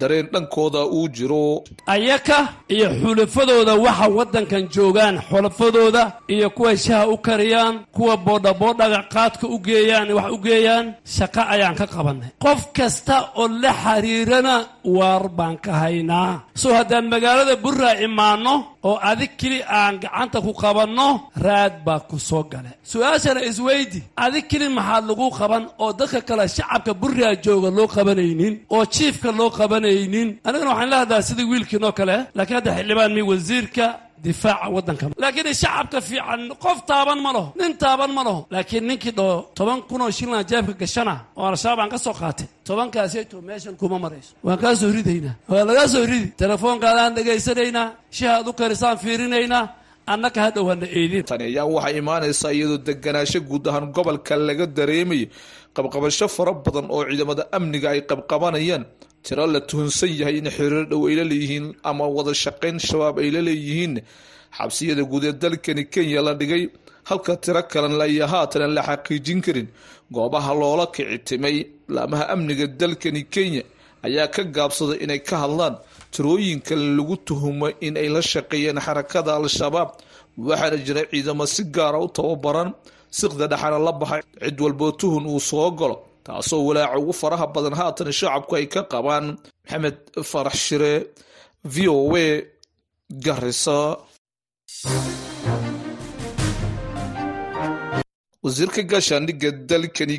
dareen 0.00 0.26
dhankooda 0.32 0.80
uu 0.96 1.08
jiro. 1.16 1.64
Ayaka 1.86 2.38
iyo 2.74 2.88
xulafadooda 3.00 3.74
waxa 3.84 4.06
waddankan 4.18 4.64
joogaan 4.74 5.16
xulafadooda 5.28 6.02
iyo 6.34 6.50
kuwa 6.56 6.76
shaha 6.76 7.06
u 7.14 7.16
kariyaan 7.26 7.74
kuwa 7.96 8.16
boodhaboodhaga 8.16 9.00
qaadka 9.14 9.46
u 9.54 9.58
geeyaan 9.66 10.08
wax 10.18 10.28
u 10.36 10.38
geeyaan 10.46 10.86
shaqo 11.16 11.42
ayaan 11.54 11.74
ka 11.80 11.86
qabannay. 11.94 12.30
Qof 12.44 12.60
kasta 12.76 13.16
oo 13.40 13.48
la 13.62 13.72
xiriirana 13.82 14.54
waar 14.84 15.28
baan 15.38 15.56
ka 15.64 15.72
haynaa. 15.82 16.32
Soo 16.54 16.72
haddaan 16.78 17.06
magaalada 17.12 17.56
burraa 17.64 17.94
imaanno 18.06 18.54
oo 18.88 18.96
adig 19.10 19.30
keli 19.40 19.58
aan 19.78 19.94
gacanta 20.02 20.38
ku 20.40 20.52
qabanno 20.62 21.08
raad 21.44 21.74
baa 21.86 22.00
ku 22.10 22.18
soo 22.18 22.42
gale. 22.52 22.70
Su'aashana 22.90 23.40
isweydi 23.50 24.00
adig 24.24 24.44
keli 24.50 24.68
maxaad 24.68 25.04
lagu 25.08 25.26
qaban 25.38 25.64
oo 25.82 25.92
dadka 25.98 26.20
kale 26.28 26.44
shacabka 26.48 26.92
burraa 27.00 27.34
jooga 27.44 27.70
loo 27.76 27.86
qabanaynin 27.94 28.54
oo 28.74 28.84
jiifka 28.94 29.30
loo 29.38 29.50
qabanaynin 29.86 30.28
anigana 30.48 30.70
waxaan 30.72 30.90
la 30.92 30.98
hadlaa 31.02 31.22
sidii 31.28 31.46
wiilkiinoo 31.52 31.92
kale 31.98 32.16
laakiin 32.36 32.56
hadda 32.58 32.70
xildhibaan 32.78 33.12
mi 33.16 33.22
wasiirka 33.30 33.86
difaaca 34.24 34.68
waddanka. 34.76 35.04
Laakiin 35.22 35.54
shacabka 35.62 35.98
fiican 36.08 36.42
qof 36.64 36.78
taaban 36.90 37.18
ma 37.24 37.30
laho 37.36 37.48
nin 37.60 37.72
taaban 37.82 38.10
ma 38.16 38.22
laho. 38.26 38.40
Laakiin 38.54 38.84
ninkii 38.88 39.12
dhoo 39.18 39.34
toban 39.56 39.78
kun 39.88 40.00
oo 40.04 40.10
shillan 40.18 40.44
jaabka 40.50 40.72
gashana 40.82 41.14
oo 41.38 41.46
al-shabaab 41.50 41.80
aan 41.82 41.90
ka 41.94 41.98
soo 42.04 42.14
qaatay 42.20 42.46
tobankaasayto 42.66 43.36
meeshan 43.48 43.74
kuma 43.80 43.98
marayso. 44.04 44.32
Waan 44.46 44.58
kaa 44.62 44.74
soo 44.80 44.90
ridaynaa 44.96 45.34
waa 45.50 45.64
lagaa 45.68 45.88
soo 45.94 46.04
ridi. 46.12 46.28
Telefoonkaadaan 46.42 47.12
dhegaysanaynaa 47.16 47.86
shihaad 48.16 48.46
u 48.50 48.52
karisaan 48.60 48.96
fiirinaynaa 49.02 49.64
annaka 50.12 50.38
hadhow 50.46 50.64
hana 50.70 50.86
eedin. 50.98 51.22
Tani 51.30 51.44
ayaa 51.50 51.66
waxaa 51.76 51.94
imaanaysaa 52.00 52.52
iyadoo 52.58 52.78
deganaasho 52.88 53.40
guud 53.48 53.64
ahaan 53.70 53.86
gobolka 53.96 54.34
laga 54.48 54.66
dareemayo 54.76 55.26
qabqabasho 55.76 56.26
fara 56.36 56.52
badan 56.64 56.86
oo 56.94 57.02
ciidamada 57.08 57.42
amniga 57.56 57.88
ay 57.94 58.00
qabqabanayaan 58.10 58.84
tiro 59.24 59.46
la 59.54 59.60
tuhunsan 59.60 60.10
yahay 60.20 60.36
in 60.40 60.48
xiriir 60.56 60.84
dhow 60.90 61.02
ay 61.08 61.14
la 61.20 61.24
leeyihiin 61.30 61.66
ama 61.90 62.04
wada 62.16 62.32
shaqayn 62.44 62.76
shabaab 62.88 63.16
ay 63.22 63.30
la 63.34 63.40
leeyihiin. 63.48 63.94
Xabsiyada 64.58 65.02
guud 65.10 65.24
ee 65.24 65.32
dalkani 65.42 65.84
kenya 65.94 66.20
la 66.26 66.32
dhigay 66.40 66.64
halka 67.08 67.32
tiro 67.44 67.62
kalan 67.72 67.94
laya 68.00 68.26
haatan 68.32 68.62
aan 68.64 68.74
la 68.76 68.82
xaqiijin 68.88 69.40
karin. 69.46 69.68
Goobaha 70.14 70.52
loola 70.60 70.86
kici 70.94 71.18
timay 71.28 71.56
laamaha 71.94 72.24
amniga 72.34 72.66
dalkani 72.80 73.22
kenya 73.34 73.62
ayaa 74.06 74.28
ka 74.34 74.42
gaabsaday 74.56 74.98
inay 75.04 75.20
ka 75.28 75.36
hadlaan 75.42 75.74
tirooyinka 76.14 76.74
lagu 76.96 77.16
tuhumo 77.26 77.66
in 77.86 77.94
ay 78.02 78.08
la 78.14 78.20
shaqeeyeen 78.32 78.78
xarakada 78.86 79.30
al-shabaab 79.40 79.88
waxaana 80.48 80.76
jira 80.86 81.02
ciidamo 81.10 81.44
si 81.54 81.62
gaara 81.76 81.98
u 82.06 82.08
tababaran 82.16 82.70
siqda 83.18 83.46
dhexana 83.52 83.78
la 83.86 83.92
baxay 84.00 84.22
cid 84.44 84.58
walboo 84.64 84.92
tuhun 85.00 85.24
uu 85.32 85.40
soo 85.50 85.70
galo 85.80 85.96
taasoo 86.26 86.62
walaaca 86.68 86.96
ugu 87.02 87.12
faraha 87.20 87.46
badan 87.54 87.74
haatan 87.80 88.08
shacabku 88.18 88.52
ay 88.58 88.66
ka 88.74 88.80
qabaan 88.92 89.26
maxamed 89.64 89.96
farax 90.30 90.56
shire 90.66 90.92
v 91.74 91.76
o 91.94 91.96
a 92.24 92.26
garisa 93.26 93.78
wasiirka 98.44 98.80
gaashaandhigga 98.90 99.50
dalkani 99.70 100.16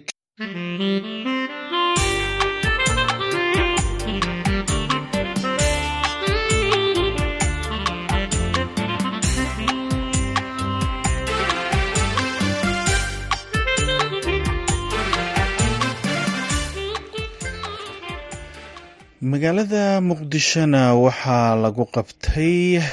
magaalada 19.32 19.84
muqdishona 20.10 20.84
waxaa 21.03 21.56
lagu 21.63 21.86
qabtay 21.96 22.84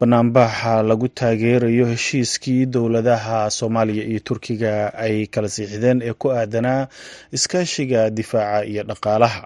banaanbaxa 0.00 0.74
lagu 0.88 1.08
taageerayo 1.18 1.84
heshiiskii 1.92 2.64
dowladaha 2.74 3.38
soomaaliya 3.58 4.04
iyo 4.10 4.20
turkiga 4.28 4.72
ay 5.04 5.16
kala 5.32 5.48
siixdeen 5.54 5.98
ee 6.08 6.14
ku 6.20 6.26
aadanaa 6.32 6.88
iskaashiga 7.36 8.00
difaaca 8.10 8.64
iyo 8.70 8.82
dhaqaalaha. 8.90 9.42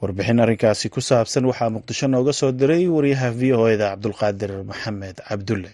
Warbixin 0.00 0.38
arrinkaasi 0.44 0.86
ku 0.94 1.00
saabsan 1.08 1.44
waxaa 1.50 1.74
muqdisho 1.74 2.06
nooga 2.12 2.32
soo 2.40 2.52
diray 2.52 2.86
wariyaha 2.96 3.28
v 3.38 3.52
o 3.58 3.66
eda 3.74 3.86
cabdulqaadir 3.98 4.52
maxamed 4.70 5.16
cabdulle 5.28 5.70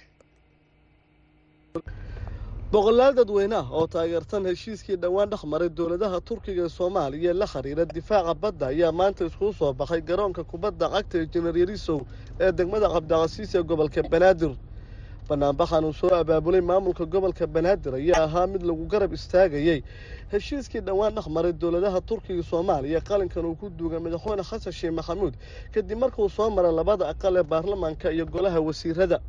boqolaal 2.74 3.14
dadweyne 3.16 3.54
ah 3.56 3.68
oo 3.78 3.86
taageersan 3.86 4.44
heshiiskii 4.50 4.96
dhowaan 5.02 5.30
dhex 5.30 5.44
maray 5.44 5.68
dowladaha 5.68 6.20
turkiga 6.20 6.68
soomaaliya 6.68 7.32
la 7.34 7.46
xiriira 7.46 7.84
difaaca 7.84 8.34
badda 8.34 8.66
ayaa 8.66 8.92
maanta 8.92 9.24
iskugu 9.26 9.52
soo 9.58 9.72
baxay 9.72 10.00
garoonka 10.08 10.42
kubadda 10.44 10.88
cagta 10.94 11.18
ee 11.22 11.26
jeneral 11.32 11.56
yarisow 11.62 12.00
ee 12.40 12.50
degmada 12.52 12.88
cabdicasiis 12.94 13.54
ee 13.54 13.62
gobolka 13.62 14.02
banaadir. 14.02 14.52
Banaanbaxan 15.28 15.84
uu 15.84 15.92
soo 15.92 16.10
abaabulay 16.20 16.60
maamulka 16.60 17.04
gobolka 17.06 17.46
banaadir 17.46 17.94
ayaa 17.94 18.24
ahaa 18.26 18.46
mid 18.46 18.62
lagu 18.62 18.84
garab 18.92 19.12
istaagayey 19.12 19.82
heshiiskii 20.32 20.80
dhowaan 20.80 21.14
dhex 21.14 21.26
maray 21.36 21.52
dowladaha 21.52 22.00
turkiga 22.00 22.42
soomaaliya 22.42 23.00
qalinkan 23.00 23.44
uu 23.46 23.54
ku 23.54 23.70
duugay 23.70 24.00
madaxweyne 24.00 24.42
xasan 24.42 24.72
sheekh 24.72 24.92
maxamuud 24.98 25.34
kadib 25.74 25.98
markuu 25.98 26.28
soo 26.28 26.50
maray 26.50 26.72
labada 26.72 27.04
aqal 27.12 27.36
ee 27.36 27.42
baarlamaanka 27.52 28.10
iyo 28.12 28.26
golaha 28.26 28.60
wasiirada 28.60 29.20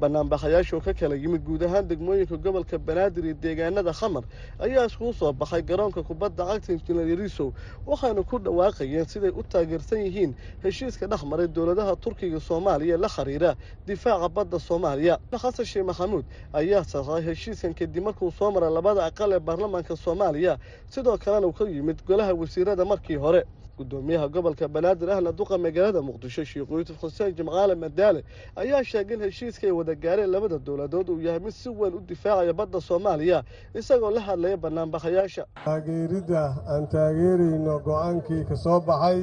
banaanbaxayaashu 0.00 0.80
ka 0.84 0.92
kala 0.94 1.14
yimid 1.16 1.44
guud 1.44 1.62
ahaan 1.62 1.88
degmooyinka 1.88 2.36
gobolka 2.36 2.78
banaadir 2.78 3.24
iyo 3.24 3.34
deegaanada 3.34 3.92
khamar 3.92 4.24
ayaa 4.58 4.86
iskugu 4.86 5.12
soo 5.12 5.32
baxay 5.32 5.62
garoonka 5.62 6.02
kubadda 6.02 6.44
cagta 6.46 6.72
injineer 6.72 7.08
yariisow 7.08 7.52
waxaana 7.86 8.22
ku 8.22 8.38
dhawaaqayeen 8.38 9.04
siday 9.06 9.30
u 9.30 9.42
taageersan 9.42 9.98
yihiin 10.06 10.34
heshiiska 10.64 11.06
dhex 11.06 11.22
maray 11.24 11.48
dowladaha 11.48 11.96
turkiga 11.96 12.40
soomaaliya 12.40 12.96
la 12.98 13.08
xiriira 13.08 13.56
difaaca 13.86 14.28
badda 14.28 14.58
soomaaliya. 14.58 15.18
Xasan 15.32 15.64
sheekh 15.66 15.84
maxamuud 15.86 16.24
ayaa 16.52 16.84
saxay 16.84 17.22
heshiiskan 17.28 17.74
kadib 17.74 18.04
markuu 18.04 18.30
soo 18.30 18.50
maray 18.50 18.70
labada 18.70 19.04
aqal 19.04 19.32
ee 19.32 19.38
baarlamaanka 19.40 19.96
soomaaliya 19.96 20.58
sidoo 20.88 21.16
kalena 21.18 21.46
uu 21.46 21.52
ka 21.52 21.64
yimid 21.68 21.98
golaha 22.08 22.32
wasiirada 22.34 22.84
markii 22.84 23.16
hore 23.16 23.44
gudoomiyaha 23.80 24.26
gobolka 24.34 24.66
banaadir 24.74 25.08
ahna 25.14 25.30
duqa 25.38 25.56
magaalada 25.64 26.00
muqdisho 26.08 26.42
sheekh 26.50 26.70
yuusuf 26.70 26.96
xuseen 27.02 27.32
jimcaale 27.38 27.74
madaale 27.84 28.20
ayaa 28.62 28.82
sheegay 28.90 29.16
in 29.16 29.22
heshiiska 29.28 29.64
ay 29.66 29.72
wada 29.80 29.94
gaareen 30.04 30.30
labada 30.34 30.58
dowladood 30.66 31.08
uu 31.12 31.20
yahay 31.26 31.40
mid 31.46 31.54
si 31.60 31.68
weyn 31.80 31.94
u 31.98 32.00
difaacaya 32.10 32.52
badda 32.60 32.78
soomaaliya 32.88 33.38
isagoo 33.80 34.10
la 34.16 34.20
hadlaya 34.28 34.56
banaanbaxayaasha 34.64 35.44
taageeridda 35.64 36.42
aan 36.72 36.84
taageerayno 36.94 37.74
go'aankii 37.88 38.42
ka 38.48 38.56
soo 38.64 38.78
baxay 38.88 39.20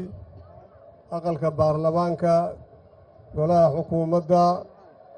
aqalka 1.17 1.49
baarlamaanka 1.59 2.33
golaha 3.37 3.67
xukuumadda 3.75 4.43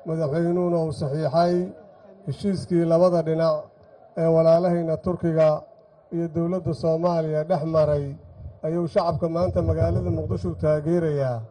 madaxweynuhuna 0.08 0.78
uu 0.86 0.92
saxiixay 1.02 1.54
heshiiskii 2.28 2.84
labada 2.92 3.22
dhinac 3.28 3.56
ee 4.22 4.28
walaalahayna 4.36 4.96
turkiga 5.06 5.48
iyo 6.16 6.28
dowladda 6.36 6.74
soomaaliya 6.84 7.42
dhex 7.50 7.64
maray 7.76 8.06
ayuu 8.66 8.88
shacabka 8.94 9.28
maanta 9.36 9.62
magaalada 9.62 10.12
muqdisho 10.18 10.50
taageerayaa. 10.64 11.42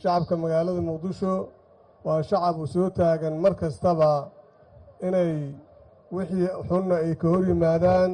Shacabka 0.00 0.34
magaalada 0.42 0.80
muqdisho 0.90 1.48
waa 2.04 2.22
shacab 2.22 2.56
u 2.62 2.66
soo 2.66 2.90
taagan 2.90 3.34
mar 3.42 3.54
kastaba 3.60 4.30
inay 5.06 5.54
wixii 6.12 6.48
xunna 6.68 6.96
ay 7.04 7.14
ka 7.20 7.26
hor 7.32 7.44
yimaadaan 7.50 8.10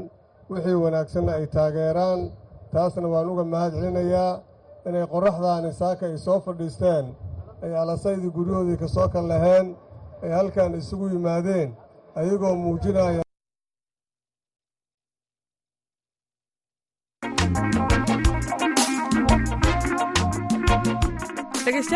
wixii 0.50 0.74
wanaagsanna 0.84 1.32
ay 1.38 1.46
taageeraan. 1.56 2.20
Taasna 2.72 3.08
waan 3.14 3.28
uga 3.32 3.44
mahad 3.44 3.72
celinayaa 3.72 4.40
inay 4.88 5.04
qorraxdaani 5.12 5.70
saaka 5.80 6.06
ay 6.06 6.16
soo 6.26 6.38
fadhiisteen 6.44 7.06
ay 7.62 7.72
alasaydii 7.82 8.30
guryahoodii 8.36 8.76
ka 8.82 8.88
soo 8.88 9.08
kal 9.12 9.26
laheen 9.32 9.66
ay 10.22 10.30
halkan 10.38 10.74
isugu 10.80 11.06
yimaadeen 11.14 11.68
ayagoo 12.18 12.54
muujinaya 12.64 13.23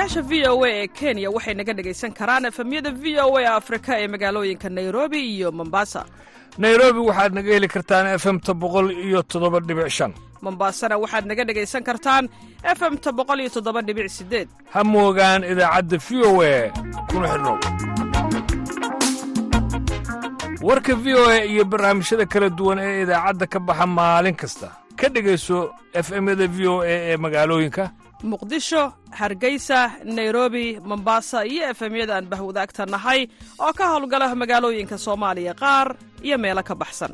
dhegeystayaasha 0.09 0.23
v 0.29 0.47
o 0.49 0.65
a 0.65 0.69
ee 0.71 0.87
kenya 0.89 1.31
waxay 1.31 1.55
naga 1.55 1.73
dhegaysan 1.75 2.13
karaan 2.13 2.45
efemyada 2.49 2.91
v 2.93 3.19
o 3.21 3.37
a 3.37 3.57
afrika 3.57 3.99
ee 4.01 4.09
magaalooyinka 4.09 4.69
nairobi 4.71 5.21
iyo 5.37 5.53
mombasa. 5.53 6.05
Nairobi 6.59 6.99
waxaad 7.09 7.33
naga 7.35 7.53
heli 7.53 7.69
kartaan 7.69 8.07
efemta 8.17 8.53
boqol 8.55 8.91
iyo 8.91 9.23
toddoba 9.23 9.61
dhibic 9.61 9.89
shan. 9.91 10.13
Mombasana 10.43 10.97
waxaad 10.99 11.27
naga 11.27 11.45
dhegaysan 11.45 11.83
kartaan 11.85 12.29
efemta 12.65 13.13
boqol 13.13 13.41
iyo 13.41 13.51
toddoba 13.51 13.83
dhibic 13.83 14.09
sideed 14.11 14.49
ha 14.73 14.81
moogaan 14.85 15.45
idaacadda 15.45 15.97
v 15.99 16.09
o 16.25 16.43
a 16.43 16.73
kuna 17.11 17.27
xidhnow 17.33 17.57
warka 20.63 20.95
v 20.97 21.07
o 21.15 21.23
a 21.29 21.45
iyo 21.45 21.65
barnaamijyada 21.65 22.27
kala 22.27 22.49
duwan 22.51 22.79
ee 22.79 23.03
idaacadda 23.05 23.47
ka 23.47 23.59
baxa 23.61 23.87
maalin 23.87 24.35
kasta. 24.35 24.69
Ka 24.99 25.07
dhegayso 25.09 25.71
efemyada 25.95 26.47
v 26.49 26.59
o 26.67 26.81
a 26.83 26.89
ee 27.13 27.17
magaalooyinka 27.17 27.85
muqdisho 28.23 28.93
hargeysa 29.11 29.91
nairobi 30.05 30.81
mombasa 30.85 31.45
iyo 31.47 31.71
efemyada 31.71 32.17
aan 32.17 32.27
bahwadaagta 32.27 32.87
nahay 32.87 33.29
oo 33.59 33.73
ka 33.73 33.85
howlgala 33.93 34.35
magaalooyinka 34.35 34.99
soomaaliya 34.99 35.55
qaar 35.55 35.97
iyo 36.23 36.39
meelo 36.39 36.63
ka 36.63 36.75
baxsan. 36.75 37.13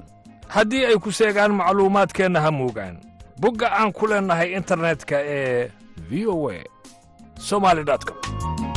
Haddii 0.48 0.84
ay 0.86 0.96
ku 0.98 1.12
seegaan 1.12 1.52
macluumaadkeenna 1.60 2.40
ha 2.40 2.50
moogaan 2.50 2.96
bogga 3.40 3.68
aan 3.78 3.92
ku 3.92 4.06
leennahay 4.06 4.52
internetka 4.56 5.16
ee 5.20 5.70
v 6.10 6.26
o 6.26 6.50
a 6.50 6.58
somali 7.38 7.84
com 7.84 8.73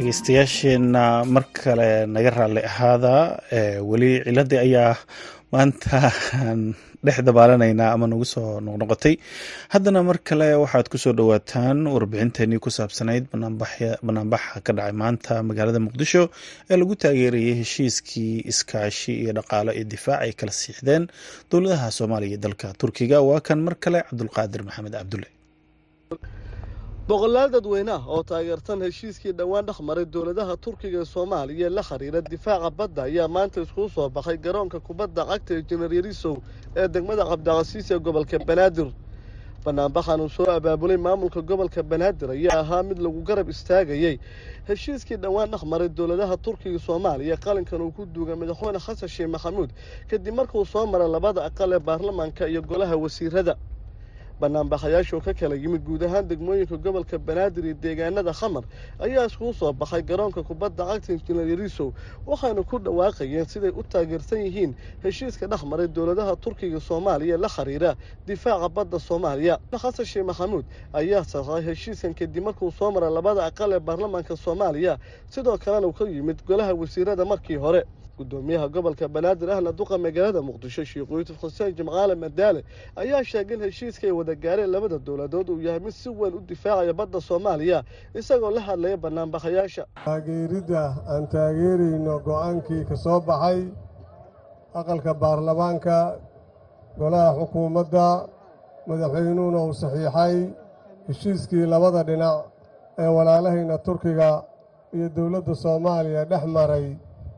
dhegeystayaasheenna 0.00 1.04
mar 1.34 1.44
kale 1.62 1.88
naga 2.14 2.30
raalli 2.36 2.60
ahaada 2.70 3.14
weli 3.90 4.10
ciladii 4.26 4.58
ayaa 4.66 4.94
maanta 5.54 5.98
dhex 7.06 7.16
dabaalanaynaa 7.28 7.90
ama 7.96 8.06
nagu 8.12 8.24
soo 8.32 8.60
noqnoqotay. 8.66 9.14
Haddana 9.74 10.00
mar 10.08 10.18
kale 10.28 10.48
waxaad 10.62 10.86
ku 10.92 10.98
soo 11.04 11.12
dhowaataan 11.18 11.78
warbixinteenii 11.94 12.60
ku 12.64 12.70
saabsanayd 12.78 13.24
banaanbaxa 14.06 14.56
ka 14.66 14.72
dhacay 14.78 14.94
maanta 15.02 15.34
magaalada 15.48 15.80
muqdisho 15.86 16.22
ee 16.70 16.76
lagu 16.80 16.94
taageerayay 17.02 17.54
heshiiskii 17.60 18.34
iskaashi 18.52 19.12
iyo 19.22 19.32
dhaqaalo 19.38 19.70
iyo 19.78 19.84
difaac 19.92 20.20
ay 20.26 20.32
kala 20.40 20.52
siixdeen 20.60 21.04
dowladaha 21.50 21.88
soomaaliya 21.98 22.30
iyo 22.32 22.40
dalka 22.46 22.66
turkiga. 22.80 23.16
Waa 23.28 23.40
kan 23.46 23.58
mar 23.66 23.74
kale 23.84 23.98
cabdulqaadir 24.08 24.60
maxamed 24.68 24.94
cabdulle 25.00 25.28
boqolaal 27.10 27.50
dadweyne 27.52 27.90
ah 27.92 28.04
oo 28.14 28.22
taageersan 28.22 28.80
heshiiskii 28.86 29.32
dhowaan 29.38 29.66
dhex 29.66 29.80
maray 29.88 30.04
dowladaha 30.14 30.56
turkiga 30.64 30.98
ee 31.02 31.04
soomaaliya 31.14 31.68
la 31.76 31.82
xiriira 31.82 32.20
difaaca 32.32 32.70
badda 32.78 33.02
ayaa 33.08 33.28
maanta 33.28 33.60
iskugu 33.62 33.88
soo 33.94 34.08
baxay 34.08 34.36
garoonka 34.44 34.78
kubadda 34.80 35.24
cagta 35.30 35.52
injineer 35.58 35.92
yarisow 35.98 36.36
ee 36.76 36.86
degmada 36.94 37.24
cabdicasiis 37.30 37.90
ee 37.90 37.98
gobolka 37.98 38.38
banaadir. 38.38 38.88
Banaanbaxan 39.64 40.20
uu 40.20 40.28
soo 40.28 40.46
abaabulay 40.56 40.96
maamulka 40.96 41.40
gobolka 41.50 41.82
banaadir 41.82 42.30
ayaa 42.30 42.60
ahaa 42.62 42.82
mid 42.82 42.98
lagu 43.04 43.20
garab 43.28 43.48
istaagayey 43.54 44.18
heshiiskii 44.68 45.16
dhowaan 45.16 45.50
dhex 45.50 45.62
maray 45.72 45.88
dowladaha 45.88 46.36
turkiga 46.36 46.78
soomaaliya 46.78 47.36
qalinkan 47.36 47.80
uu 47.82 47.90
ku 47.90 48.06
duugay 48.06 48.36
madaxweyne 48.36 48.78
xasan 48.86 49.08
sheekh 49.08 49.28
maxamuud 49.34 49.70
kadib 50.10 50.34
markuu 50.34 50.64
soo 50.64 50.86
maray 50.86 51.08
labada 51.08 51.40
aqal 51.48 51.72
ee 51.72 51.78
baarlamaanka 51.88 52.46
iyo 52.48 52.62
golaha 52.62 52.96
wasiirada 52.96 53.56
banaanbaxayaashu 54.40 55.20
ka 55.24 55.32
kala 55.34 55.54
yimid 55.56 55.84
guud 55.84 56.02
ahaan 56.02 56.28
degmooyinka 56.28 56.76
gobolka 56.76 57.18
banaadir 57.18 57.64
iyo 57.64 57.74
deegaanada 57.74 58.32
khamar 58.32 58.64
ayaa 58.98 59.26
iskugu 59.26 59.52
soo 59.54 59.72
baxay 59.72 60.02
garoonka 60.02 60.42
kubadda 60.42 60.84
cagta 60.86 61.12
injineer 61.12 61.48
yariisow 61.48 61.92
waxaana 62.26 62.62
ku 62.62 62.78
dhawaaqayeen 62.78 63.44
siday 63.46 63.70
u 63.70 63.82
taageersan 63.82 64.40
yihiin 64.46 64.74
heshiiska 65.04 65.46
dhex 65.46 65.62
maray 65.64 65.88
dowladaha 65.88 66.36
turkiga 66.36 66.80
soomaaliya 66.80 67.36
la 67.38 67.48
xiriira 67.48 67.96
difaaca 68.26 68.68
badda 68.68 68.98
soomaaliya. 68.98 69.58
Xasan 69.72 70.06
sheekh 70.06 70.24
maxamuud 70.26 70.64
ayaa 70.92 71.24
saxay 71.24 71.62
heshiiskan 71.68 72.14
kadib 72.14 72.44
markuu 72.44 72.70
soo 72.72 72.90
maray 72.90 73.10
labada 73.10 73.44
aqal 73.44 73.72
ee 73.72 73.80
baarlamaanka 73.80 74.36
soomaaliya 74.36 74.98
sidoo 75.28 75.58
kalena 75.58 75.86
uu 75.86 75.92
ka 75.92 76.04
yimid 76.08 76.38
golaha 76.48 76.72
wasiirada 76.74 77.24
markii 77.24 77.56
hore 77.56 77.84
gudoomiyaha 78.20 78.66
gobolka 78.74 79.06
banaadir 79.14 79.48
ahna 79.54 79.72
duqa 79.80 79.96
magaalada 80.06 80.40
muqdisho 80.48 80.82
sheekh 80.90 81.10
yuusuf 81.10 81.36
xuseen 81.42 81.72
jimcaale 81.78 82.14
madaale 82.24 82.60
ayaa 83.02 83.22
sheegay 83.30 83.56
in 83.56 83.62
heshiiska 83.68 84.04
ay 84.06 84.12
wada 84.20 84.34
gaareen 84.44 84.70
labada 84.74 84.98
dowladood 85.06 85.48
uu 85.52 85.60
yahay 85.66 85.80
mid 85.86 85.94
si 86.02 86.08
weyn 86.20 86.34
u 86.38 86.40
difaacaya 86.50 86.92
badda 87.00 87.18
soomaaliya 87.28 87.78
isagoo 88.20 88.50
la 88.56 88.60
hadlaya 88.68 88.96
banaanbaxayaasha 89.04 89.84
taageeridda 90.04 90.82
aan 91.12 91.24
taageerayno 91.34 92.14
go'aankii 92.28 92.82
ka 92.90 92.96
soo 93.04 93.20
baxay 93.28 93.60
aqalka 94.80 95.12
baarlamaanka 95.22 95.96
golaha 97.00 97.30
xukuumadda 97.38 98.06
madaxweynuhuna 98.88 99.58
uu 99.66 99.74
saxiixay 99.82 100.34
heshiiskii 101.08 101.64
labada 101.72 102.02
dhinac 102.08 102.36
ee 103.02 103.10
walaalahayna 103.16 103.76
turkiga 103.86 104.28
iyo 104.96 105.08
dowladda 105.16 105.54
soomaaliya 105.64 106.22
dhex 106.30 106.44
maray 106.56 106.86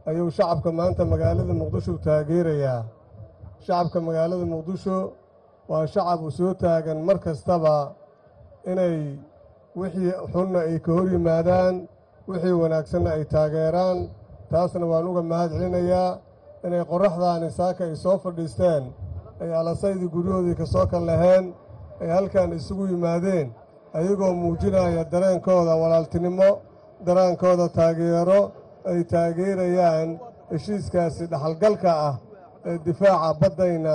ayuu 0.09 0.31
shacabka 0.37 0.71
maanta 0.79 1.05
magaalada 1.13 1.55
muqdisho 1.61 1.93
taageerayaa. 2.07 2.85
Shacabka 3.67 3.99
magaalada 4.07 4.47
muqdisho 4.55 4.97
waa 5.71 5.87
shacab 5.87 6.21
u 6.27 6.31
soo 6.31 6.55
taagan 6.63 6.99
mar 7.07 7.19
kastaba 7.25 7.77
inay 8.71 9.19
wixii 9.81 10.13
xunna 10.33 10.61
ay 10.69 10.79
ka 10.85 10.91
hor 10.97 11.07
yimaadaan 11.15 11.75
wixii 12.29 12.53
wanaagsanna 12.63 13.11
ay 13.17 13.25
taageeraan. 13.35 13.99
Taasna 14.51 14.87
waan 14.93 15.07
uga 15.11 15.23
mahad 15.23 15.51
celinayaa 15.55 16.19
inay 16.67 16.83
qorraxdaani 16.91 17.49
saaka 17.59 17.85
ay 17.89 17.95
soo 18.05 18.17
fadhiisteen 18.23 18.85
ay 19.43 19.51
alasaydii 19.61 20.09
guryahoodii 20.15 20.55
ka 20.61 20.67
soo 20.67 20.87
kal 20.91 21.05
laheen 21.11 21.45
ay 22.01 22.09
halkan 22.17 22.53
isugu 22.59 22.85
yimaadeen 22.93 23.47
ayagoo 23.97 24.33
muujinaya 24.43 25.05
dareenkooda 25.13 25.73
walaaltinimo 25.83 26.51
daraankooda 27.07 27.67
taageero 27.79 28.41
ay 28.91 29.01
taageerayaan 29.13 30.09
heshiiskaasi 30.53 31.25
dhaxalgalka 31.33 31.91
ah 32.09 32.15
ee 32.69 32.79
difaaca 32.87 33.31
baddayna 33.43 33.95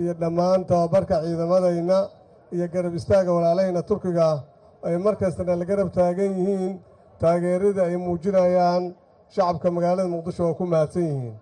iyo 0.00 0.12
dhammaan 0.20 0.60
tababarka 0.70 1.14
ciidamadayna 1.24 1.98
iyo 2.54 2.66
garab 2.74 2.94
istaagga 2.98 3.30
walaalahayna 3.36 3.82
turkiga 3.90 4.28
ay 4.86 4.94
mar 5.04 5.14
kastana 5.20 5.52
la 5.60 5.64
garab 5.70 5.88
taagan 5.98 6.30
yihiin 6.38 6.72
taageerada 7.22 7.82
ay 7.88 7.96
muujinayaan 8.06 8.82
shacabka 9.34 9.68
magaalada 9.76 10.08
muqdisho 10.14 10.42
waa 10.48 10.58
ku 10.58 10.64
mahadsan 10.72 11.04
yihiin. 11.10 11.34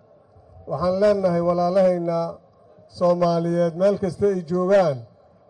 Waxaan 0.69 0.95
leennahay 1.01 1.41
walaalahayna 1.49 2.17
soomaaliyeed 2.97 3.73
meel 3.81 3.95
kasta 4.03 4.25
ay 4.33 4.41
joogaan 4.51 4.97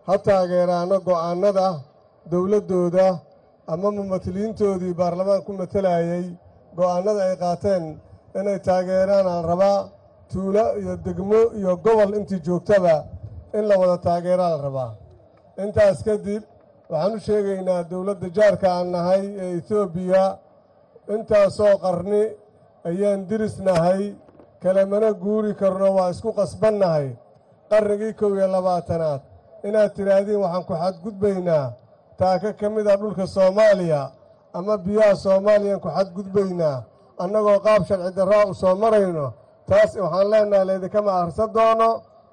ha 0.06 0.14
taageeraano 0.26 0.96
go'aannada 1.08 1.66
dowladdooda 2.30 3.08
ama 3.72 3.88
mumatiliintoodii 3.98 4.94
baarlamaan 5.00 5.42
ku 5.46 5.52
matelayay 5.60 6.24
go'aannada 6.76 7.22
ay 7.30 7.36
qaateen 7.42 7.84
inay 8.38 8.58
taageeraan 8.66 9.26
aan 9.32 9.44
rabaa 9.50 9.78
tuulo 10.32 10.64
iyo 10.80 10.94
degmo 11.06 11.40
iyo 11.58 11.72
gobol 11.84 12.10
intii 12.18 12.40
joogtaba 12.46 12.96
in 13.58 13.64
la 13.68 13.74
wada 13.80 13.96
taageeraa 14.06 14.50
la 14.54 14.58
rabaa. 14.66 14.90
Intaas 15.62 15.98
kadib 16.06 16.42
waxaan 16.90 17.12
u 17.16 17.18
sheegaynaa 17.26 17.82
dowladda 17.90 18.28
jaarka 18.36 18.68
aan 18.76 18.88
nahay 18.94 19.22
ee 19.42 19.50
etoobiya 19.58 20.24
intaasoo 21.14 21.74
qarni 21.84 22.22
ayaan 22.88 23.20
dirisnahay 23.28 24.02
kalemana 24.62 25.10
guuri 25.22 25.52
karno 25.60 25.88
waa 25.96 26.10
isku 26.14 26.30
qasbannahay 26.38 27.08
qarnigii 27.70 28.12
kow 28.20 28.32
iyo 28.38 28.46
labaatanaad 28.56 29.20
inaad 29.68 29.90
tidhaahdiin 29.96 30.40
waxaan 30.44 30.64
ku 30.68 30.74
xadgudbaynaa. 30.82 31.66
Taaka 32.20 32.50
ka 32.60 32.66
mid 32.74 32.86
ah 32.92 32.96
dhulka 33.00 33.24
soomaaliya 33.36 34.02
ama 34.54 34.74
biyaha 34.84 35.14
soomaaliyaan 35.24 35.80
ku 35.80 35.88
xadgudbaynaa 35.96 36.78
annagoo 37.22 37.58
qaab 37.66 37.82
sharci 37.88 38.10
darraa 38.18 38.44
u 38.50 38.54
soo 38.54 38.74
marayno 38.82 39.26
taas 39.68 39.90
waxaan 40.02 40.30
leennahay 40.32 40.64
laydinkama 40.70 41.10
akhrisan 41.20 41.50
doono. 41.56 41.90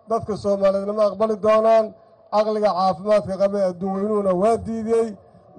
Dadka 0.10 0.34
soomaaliyeedna 0.44 0.94
ma 0.94 1.04
aqbali 1.10 1.36
doonaan. 1.46 1.86
Caqliga 2.34 2.70
caafimaadka 2.78 3.36
qabee 3.42 3.64
adduun 3.70 3.94
weynuhuna 3.96 4.34
waa 4.42 4.58
diidiyey 4.66 5.10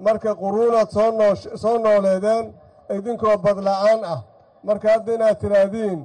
marka 0.05 0.31
quruunaad 0.41 0.89
soo 1.61 1.77
nooleedeen 1.85 2.45
idinkoo 2.97 3.37
badla'aan 3.45 4.01
ah. 4.13 4.19
Marka 4.63 4.87
hadda 4.93 5.13
inaad 5.15 5.37
tidhaahdiin 5.41 5.99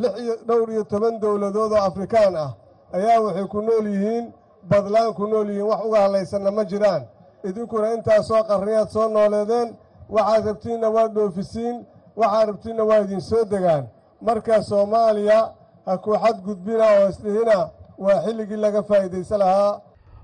lix 0.00 0.14
iyo 0.22 0.34
dhowr 0.48 0.68
iyo 0.74 0.84
toban 0.84 1.14
dowladood 1.22 1.72
oo 1.72 1.82
afrikaan 1.90 2.34
ah 2.44 2.50
ayaa 2.96 3.20
waxay 3.24 3.46
ku 3.52 3.58
nool 3.66 3.86
yihiin 3.94 4.24
badlaan 4.70 5.14
ku 5.18 5.24
nool 5.26 5.48
yihiin 5.50 5.66
wax 5.70 5.80
uga 5.86 5.98
hadlaysanna 6.04 6.50
ma 6.50 6.64
jiraan. 6.70 7.02
Idinkuna 7.48 7.88
intaasoo 7.94 8.42
qarniyaad 8.48 8.88
soo 8.94 9.08
nooleedeen 9.08 9.68
waxaad 10.10 10.44
rabtiinna 10.46 10.88
waa 10.90 11.08
dhoofisiin 11.08 11.76
waxaad 12.16 12.46
rabtiinna 12.48 12.84
waa 12.84 13.00
idin 13.04 13.20
soo 13.20 13.44
degaan. 13.44 13.84
Marka 14.20 14.62
soomaaliya 14.62 15.52
ha 15.86 15.98
ku 15.98 16.10
xadgudbina 16.22 16.84
oo 17.00 17.08
isdhihina 17.08 17.70
waa 17.98 18.22
xilligii 18.24 18.56
laga 18.56 18.82
faa'iidaysan 18.82 19.38
lahaa. 19.38 19.80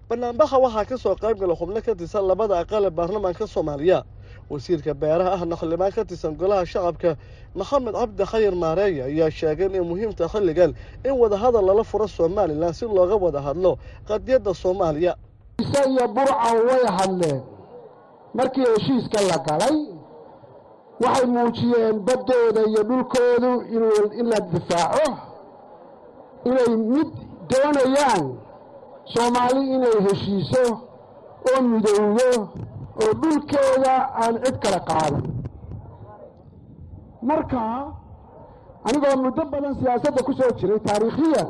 Banaanbaxa 0.09 0.59
waxaa 0.59 0.85
ka 0.85 0.97
soo 0.99 1.15
qayb 1.17 1.39
gala 1.41 1.55
xubno 1.57 1.81
ka 1.83 1.95
tirsan 1.95 2.25
labada 2.27 2.59
aqal 2.59 2.85
ee 2.85 2.91
baarlamaanka 2.91 3.47
soomaaliya. 3.47 4.03
Wasiirka 4.51 4.95
beeraha 4.95 5.33
ahna 5.33 5.57
xildhibaan 5.57 5.93
ka 5.93 6.05
tirsan 6.05 6.35
golaha 6.37 6.65
shacabka 6.67 7.17
maxamed 7.55 7.95
cabdi 7.95 8.25
khayr 8.25 8.55
maareeya 8.55 9.05
ayaa 9.05 9.31
sheegay 9.31 9.67
inay 9.67 9.81
muhiimta 9.81 10.29
xilligan 10.29 10.75
in 11.05 11.13
wadahadal 11.21 11.65
lala 11.67 11.85
furo 11.85 12.07
somalilan 12.09 12.73
si 12.75 12.85
looga 12.85 13.17
wada 13.17 13.41
hadlo 13.41 13.79
qadiyadda 14.09 14.55
soomaaliya. 14.55 15.15
Ise 15.63 15.81
iyo 15.91 16.09
burcan 16.09 16.57
way 16.69 16.85
hadleen 16.99 17.41
markii 18.35 18.65
heshiiska 18.75 19.21
la 19.31 19.39
galay 19.47 19.77
waxay 21.05 21.27
muujiyeen 21.27 21.97
baddooda 22.07 22.61
iyo 22.71 22.83
dhulkoodu 22.89 23.51
in 24.21 24.27
la 24.33 24.41
difaaco 24.41 25.07
inay 26.45 26.77
mid 26.77 27.09
doonayaan 27.51 28.25
soomaali 29.15 29.63
inay 29.75 29.97
heshiiso 30.07 30.65
oo 31.51 31.63
midowdo 31.63 32.29
oo 33.03 33.13
dhulkeeda 33.21 33.95
aan 34.23 34.35
cid 34.45 34.57
kale 34.63 34.81
qaadan. 34.89 35.25
Marka 37.23 37.61
anigoo 38.87 39.17
muddo 39.25 39.43
badan 39.53 39.75
siyaasadda 39.81 40.23
ku 40.27 40.33
soo 40.39 40.51
jiray 40.59 40.81
taariikhiyan 40.87 41.49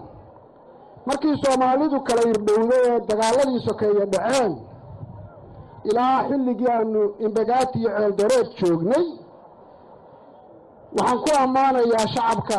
markii 1.06 1.36
soomaalidu 1.44 2.00
kala 2.08 2.22
irdhowday 2.32 2.82
ee 2.90 3.00
dagaaladii 3.08 3.60
sokeeye 3.68 4.06
dhaceen 4.12 4.52
ilaa 5.90 6.18
xilligii 6.28 6.68
aanu 6.76 7.02
imbagaati 7.26 7.78
iyo 7.78 7.90
ceeldareed 7.98 8.48
joognay 8.60 9.06
waxaan 10.96 11.18
ku 11.24 11.30
ammaanayaa 11.44 12.06
shacabka 12.14 12.58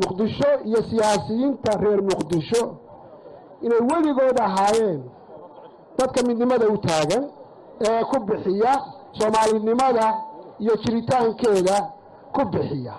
muqdisho 0.00 0.50
iyo 0.68 0.80
siyaasiyiinta 0.90 1.70
reer 1.82 2.00
muqdisho 2.10 2.62
inay 3.64 3.80
weligood 3.90 4.38
ahaayeen 4.46 5.00
dadka 5.98 6.20
midnimada 6.28 6.66
u 6.68 6.78
taagan 6.86 7.24
ee 7.88 8.02
ku 8.10 8.16
bixiya 8.28 8.72
soomaalinimada 9.18 10.06
iyo 10.62 10.74
jiritaankeeda 10.82 11.76
ku 12.34 12.42
bixiya. 12.52 12.94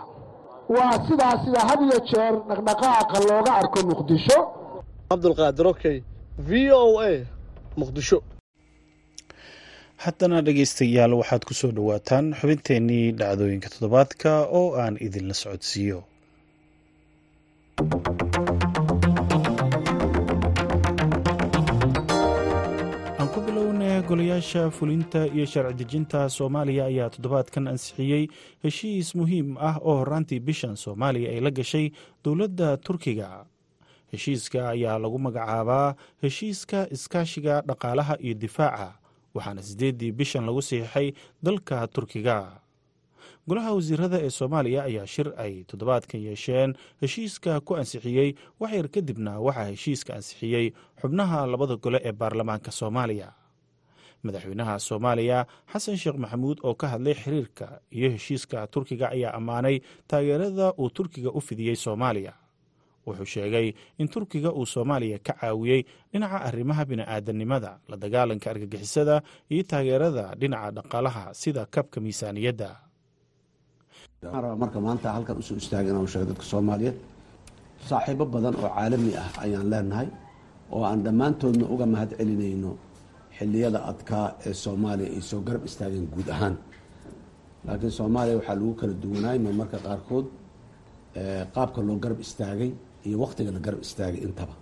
Waa 0.75 0.95
sidaa 1.07 1.35
sida 1.45 1.59
had 1.69 1.79
iyo 1.87 1.99
jeer 2.09 2.33
dhaqdhaqaaqa 2.49 3.17
looga 3.29 3.51
arko 3.61 3.79
muqdisho. 3.89 4.37
Cabdulqaadir 5.09 5.67
okey 5.67 5.97
v 6.47 6.71
o 6.81 6.99
a 7.01 7.11
muqdisho 7.79 8.19
haddana 10.05 10.39
dhegaystayaal 10.47 11.13
waxaad 11.19 11.43
ku 11.49 11.53
soo 11.59 11.71
dhowaataan 11.77 12.25
xubinteennii 12.39 13.05
dhacdooyinka 13.21 13.73
toddobaadka 13.75 14.31
oo 14.59 14.67
aan 14.83 14.95
idinla 15.07 15.35
socodsiiyo. 15.41 15.99
Aan 23.17 23.27
ku 23.33 23.39
bilownay 23.41 24.01
golayaasha 24.05 24.69
fulinta 24.69 25.25
iyo 25.33 25.45
sharci 25.49 25.73
dejinta 25.79 26.29
soomaaliya 26.29 26.85
ayaa 26.91 27.09
toddobaadkan 27.09 27.65
ansixiyey 27.73 28.23
heshiis 28.63 29.15
muhiim 29.17 29.57
ah 29.57 29.75
oo 29.81 29.95
horaantii 30.01 30.39
bishan 30.39 30.75
soomaaliya 30.77 31.29
ay 31.33 31.39
la 31.41 31.51
gashay 31.51 31.85
dowladda 32.23 32.77
turkiga. 32.77 33.29
Heshiiska 34.13 34.69
ayaa 34.69 34.97
lagu 35.01 35.17
magacaabaa 35.19 35.95
heshiiska 36.21 36.79
iskaashiga 36.95 37.61
dhaqaalaha 37.67 38.15
iyo 38.21 38.33
difaaca 38.37 38.93
waxaana 39.37 39.61
siddeeddii 39.67 40.11
bishan 40.19 40.45
lagu 40.47 40.61
siixay 40.69 41.07
dalka 41.43 41.77
turkiga. 41.95 42.37
Golaha 43.47 43.71
wasiirada 43.77 44.17
ee 44.25 44.29
soomaaliya 44.37 44.81
ayaa 44.89 45.07
shir 45.13 45.27
ay 45.43 45.63
toddobaadkan 45.69 46.19
yeesheen 46.27 46.75
heshiiska 47.01 47.53
ku 47.67 47.71
ansixiyey 47.79 48.29
waxyar 48.59 48.87
kadibna 48.95 49.33
waxaa 49.45 49.69
heshiiska 49.71 50.11
ansixiyey 50.17 50.65
xubnaha 51.01 51.39
labada 51.51 51.75
gole 51.83 51.99
ee 52.03 52.11
baarlamaanka 52.21 52.71
soomaaliya. 52.79 53.29
Madaxweynaha 54.23 54.75
soomaaliya 54.87 55.39
xasan 55.71 55.97
sheekh 56.01 56.17
maxamuud 56.23 56.57
oo 56.67 56.73
ka 56.81 56.87
hadlay 56.93 57.13
xiriirka 57.13 57.79
iyo 57.97 58.09
heshiiska 58.15 58.67
turkiga 58.67 59.09
ayaa 59.15 59.33
ammaanay 59.39 59.79
taageerada 60.07 60.73
uu 60.79 60.89
turkiga 60.89 61.29
u 61.31 61.41
fidiyey 61.47 61.75
soomaaliya 61.75 62.33
wuxuu 63.07 63.25
sheegay 63.33 63.67
in 64.01 64.07
turkiga 64.13 64.49
uu 64.59 64.65
soomaaliya 64.73 65.19
ka 65.27 65.33
caawiyey 65.41 65.81
dhinaca 66.11 66.37
arrimaha 66.49 66.83
bini'aadanimada 66.89 67.71
la 67.89 67.95
dagaalanka 68.03 68.47
argagixisada 68.53 69.15
iyo 69.53 69.63
taageerada 69.71 70.25
dhinaca 70.41 70.69
dhaqaalaha 70.77 71.23
sida 71.41 71.61
kabka 71.75 71.97
miisaaniyadda. 72.05 72.69
Marka 74.61 74.79
maanta 74.85 75.07
halkan 75.15 75.37
u 75.37 75.41
soo 75.47 75.57
istaagay 75.61 75.91
inaan 75.93 76.07
sheego 76.11 76.25
dadka 76.31 76.43
soomaaliyeed 76.51 76.97
saaxiibo 77.89 78.25
badan 78.33 78.55
oo 78.61 78.69
caalami 78.75 79.11
ah 79.23 79.29
ayaan 79.43 79.67
leenahay 79.71 80.07
oo 80.75 80.83
aan 80.89 80.99
dhammaantoodna 81.05 81.65
uga 81.73 81.85
mahad 81.93 82.11
celinayno 82.19 82.71
xilliyada 83.37 83.79
adkaa 83.91 84.27
ee 84.47 84.53
soomaaliya 84.63 85.09
ay 85.17 85.21
soo 85.29 85.39
garab 85.47 85.63
istaageen 85.69 86.05
guud 86.13 86.29
ahaan. 86.35 86.55
Laakiin 87.65 87.93
soomaaliya 87.99 88.35
waxaa 88.39 88.55
lagu 88.59 88.73
kala 88.79 88.93
duwanaay 89.03 89.37
ma 89.45 89.49
marka 89.59 89.77
qaarkood 89.85 90.25
qaabka 91.55 91.79
loo 91.87 91.97
garab 92.03 92.19
istaagay 92.25 92.71
iyo 93.05 93.15
waktiga 93.23 93.51
la 93.55 93.59
garab 93.65 93.81
istaagay 93.87 94.21
intaba. 94.27 94.55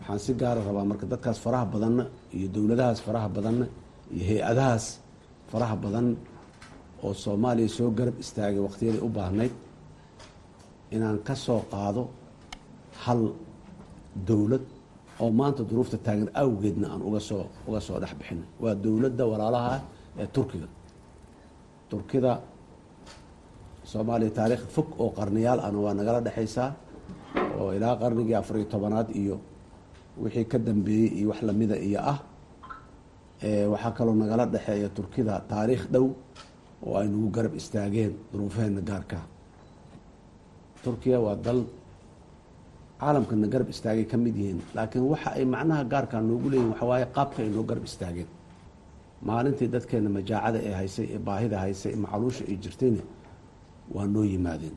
Waxaan 0.00 0.18
si 0.24 0.32
gaara 0.40 0.60
rabaa 0.68 0.84
marka 0.90 1.06
dadkaas 1.12 1.38
faraha 1.44 1.66
badanna 1.74 2.04
iyo 2.36 2.46
dowladahaas 2.54 3.00
faraha 3.06 3.28
badanna 3.36 3.66
iyo 4.14 4.24
hay'adahaas 4.30 4.84
faraha 5.50 5.76
badan 5.84 6.06
oo 7.04 7.12
soomaaliya 7.24 7.68
soo 7.76 7.90
garab 7.98 8.16
istaagay 8.24 8.60
wakhtiyadii 8.66 9.02
u 9.06 9.08
baahnayd 9.16 9.52
inaan 10.94 11.18
ka 11.26 11.34
soo 11.44 11.60
qaado 11.72 12.02
hal 13.04 13.20
dowlad 14.28 14.64
oo 15.22 15.30
maanta 15.38 15.62
duruufta 15.70 15.96
taagan 16.06 16.28
awgeedna 16.42 16.86
aan 16.92 17.02
uga 17.08 17.20
soo 17.28 17.42
uga 17.68 17.80
soo 17.86 17.96
dhex 18.02 18.12
bixinay. 18.18 18.48
Waa 18.62 18.74
dowladda 18.84 19.24
walaalaha 19.32 19.68
ah 19.76 19.80
ee 20.22 20.26
turkiga. 20.36 20.68
Turkida 21.90 22.32
soomaaliya 23.90 24.30
taariikh 24.38 24.64
fog 24.74 24.88
oo 25.02 25.10
qarniyaal 25.18 25.60
ahna 25.66 25.78
waa 25.84 25.94
nagala 25.98 26.20
dhexaysaa 26.26 26.68
oo 27.60 27.70
ilaa 27.76 27.96
qarnigii 28.02 28.34
afariyo 28.40 28.66
tobanaad 28.72 29.08
iyo 29.22 29.36
wixii 30.22 30.44
ka 30.52 30.58
dambeeyey 30.58 31.08
iyo 31.18 31.26
wax 31.30 31.40
lamida 31.48 31.76
iyo 31.88 32.00
ah 32.12 32.18
waxaa 33.72 33.92
kaloo 33.96 34.14
nagala 34.20 34.44
dhexeeya 34.52 34.88
turkida 34.96 35.34
taariikh 35.50 35.84
dhow 35.92 36.06
oo 36.86 36.94
ay 37.00 37.06
nagu 37.12 37.28
garab 37.36 37.54
istaageen 37.60 38.12
duruufaheenna 38.32 38.80
gaarka. 38.90 39.18
Turkiya 40.84 41.18
waa 41.20 41.34
dal 41.46 41.60
caalamkana 43.00 43.46
garab 43.52 43.68
istaagay 43.74 44.06
ka 44.10 44.16
mid 44.16 44.34
yihiin 44.40 44.60
laakiin 44.76 45.04
waxa 45.12 45.30
ay 45.38 45.44
macnaha 45.54 45.82
gaarkaa 45.92 46.20
noogu 46.28 46.48
leeyihiin 46.52 46.70
waxa 46.72 46.84
waaye 46.90 47.06
qaabka 47.16 47.38
ay 47.44 47.50
noo 47.54 47.64
garab 47.70 47.84
istaageen. 47.90 48.28
Maalintii 49.26 49.68
dadkeena 49.74 50.08
majaacada 50.16 50.58
ee 50.68 50.74
haysay 50.80 51.06
ee 51.14 51.18
baahida 51.28 51.56
haysay 51.64 51.92
ee 51.94 52.00
macaluusha 52.04 52.42
ay 52.50 52.56
jirtayna 52.62 53.02
waa 53.94 54.06
noo 54.14 54.24
yimaadeen 54.32 54.76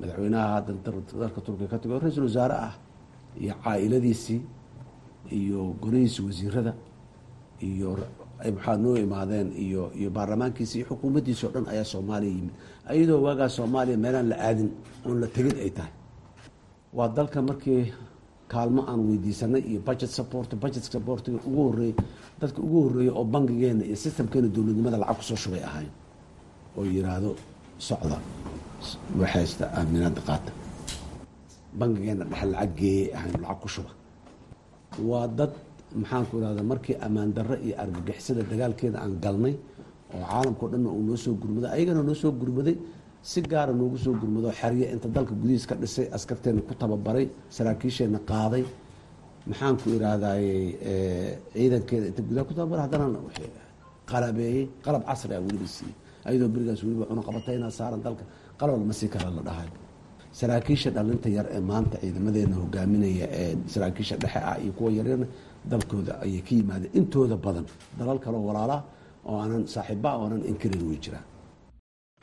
madaxweynaha 0.00 0.46
hadda 0.54 0.72
dalka 1.20 1.40
turkiga 1.46 1.68
ka 1.72 1.78
tago 1.82 1.98
ra'iisul 2.02 2.26
wasaare 2.28 2.56
ah 2.68 2.74
iyo 3.42 3.54
caa-iladiisii 3.64 4.40
iyo 5.38 5.60
golihiisi 5.82 6.20
wasiirada 6.26 6.72
iyo 7.68 7.90
waxaa 8.44 8.76
noo 8.82 8.96
imaadeen 9.04 9.48
iyo 9.64 9.82
iyo 9.98 10.10
baarlamaankiisi 10.16 10.74
iyo 10.78 10.86
xukuumaddiisi 10.90 11.42
o 11.46 11.50
dhan 11.54 11.66
ayaa 11.72 11.84
soomaaliya 11.92 12.32
yimid. 12.36 12.54
Ayadoo 12.90 13.20
waagaa 13.26 13.48
soomaaliya 13.56 13.96
meelaan 14.04 14.28
la 14.32 14.36
aadin 14.48 14.68
oon 15.06 15.16
la 15.22 15.26
tegin 15.34 15.56
ay 15.64 15.70
tahay. 15.76 15.92
Waa 16.96 17.08
dalka 17.16 17.38
markii 17.42 17.82
kaalmo 18.52 18.82
aan 18.90 19.00
weydiisanay 19.08 19.62
iyo 19.70 19.80
budget 19.80 20.10
support 20.18 20.50
budget 20.62 20.84
supportiga 20.84 21.38
ugu 21.48 21.62
horeeyey 21.70 21.94
dadka 22.40 22.58
ugu 22.66 22.78
horreeyey 22.84 23.12
oo 23.18 23.24
bangigeena 23.24 23.82
iyo 23.88 23.96
systemkeena 23.96 24.48
dowladnimada 24.54 24.98
lacag 25.02 25.16
ku 25.18 25.22
soo 25.28 25.36
shubay 25.42 25.62
ahayn 25.68 25.90
oo 26.76 26.84
yiraahdo 26.84 27.30
socda 27.88 28.18
waxaysta 29.20 29.64
aaminaada 29.78 30.20
qaata. 30.28 30.50
Bangigeena 31.78 32.24
dhexe 32.30 32.46
lacag 32.52 32.70
geeyay 32.78 33.06
ahayn 33.16 33.34
lacag 33.44 33.58
ku 33.62 33.68
shuba. 33.74 33.90
Waa 35.08 35.26
dad 35.38 35.52
maxaanku 36.00 36.32
irahda 36.40 36.62
markii 36.70 36.96
ammaan 37.06 37.30
darro 37.36 37.56
iyo 37.66 37.74
argagixisada 37.82 38.42
dagaalkeeda 38.50 38.98
aan 39.04 39.14
galnay 39.24 39.54
oo 40.14 40.22
caalamkao 40.30 40.66
dhanna 40.72 40.88
uu 40.96 41.02
noo 41.08 41.16
soo 41.24 41.34
gurmaday 41.42 41.70
ayagana 41.76 42.02
noo 42.08 42.14
soo 42.22 42.32
gurmaday 42.40 42.76
si 43.30 43.38
gaara 43.52 43.72
noogu 43.80 43.96
soo 44.04 44.14
gurmado 44.20 44.48
xerye 44.60 44.86
inta 44.94 45.08
dalka 45.16 45.32
gudihiis 45.40 45.66
ka 45.70 45.74
dhisay 45.82 46.06
askarteena 46.16 46.60
ku 46.68 46.74
tababaray 46.80 47.26
saraakiisheenna 47.56 48.18
qaaday. 48.30 48.64
Maxaanku 49.50 49.86
irahdaye 49.96 50.52
ciidankeeda 51.54 52.06
inta 52.10 52.22
gudaha 52.28 52.44
ku 52.48 52.52
tababaray 52.58 52.82
haddana 52.86 53.06
qalabeeyey 54.10 54.62
qalab 54.84 55.02
casri 55.08 55.32
ah 55.36 55.40
weliba 55.46 55.66
siiyey 55.76 55.94
ayadoo 56.28 56.48
berigaas 56.54 56.80
weliba 56.86 57.04
cunaqabatayna 57.10 57.66
saaran 57.78 58.00
dalka 58.06 58.24
qalab 58.58 58.78
lama 58.80 58.92
sii 58.92 59.08
kara 59.08 59.30
la 59.30 59.42
dhahay. 59.42 59.68
Saraakiisha 60.32 60.90
dhalinta 60.90 61.28
yar 61.36 61.46
ee 61.56 61.60
maanta 61.60 61.96
ciidamadeena 62.02 62.56
hogaaminaya 62.62 63.26
ee 63.42 63.56
saraakiisha 63.66 64.16
dhexe 64.22 64.38
ah 64.50 64.58
iyo 64.62 64.72
kuwa 64.72 64.90
yaryarna 64.98 65.26
dalkooda 65.70 66.12
ayay 66.24 66.40
ka 66.42 66.52
yimaadeen 66.58 66.90
intooda 66.98 67.36
badan. 67.36 67.66
Dalal 67.98 68.18
kaleo 68.18 68.42
walaalaa 68.48 68.82
oo 69.24 69.36
aanan 69.42 69.66
saaxiiba 69.74 70.10
oonan 70.18 70.42
inkarin 70.50 70.82
way 70.88 70.98
jiraan. 71.04 71.24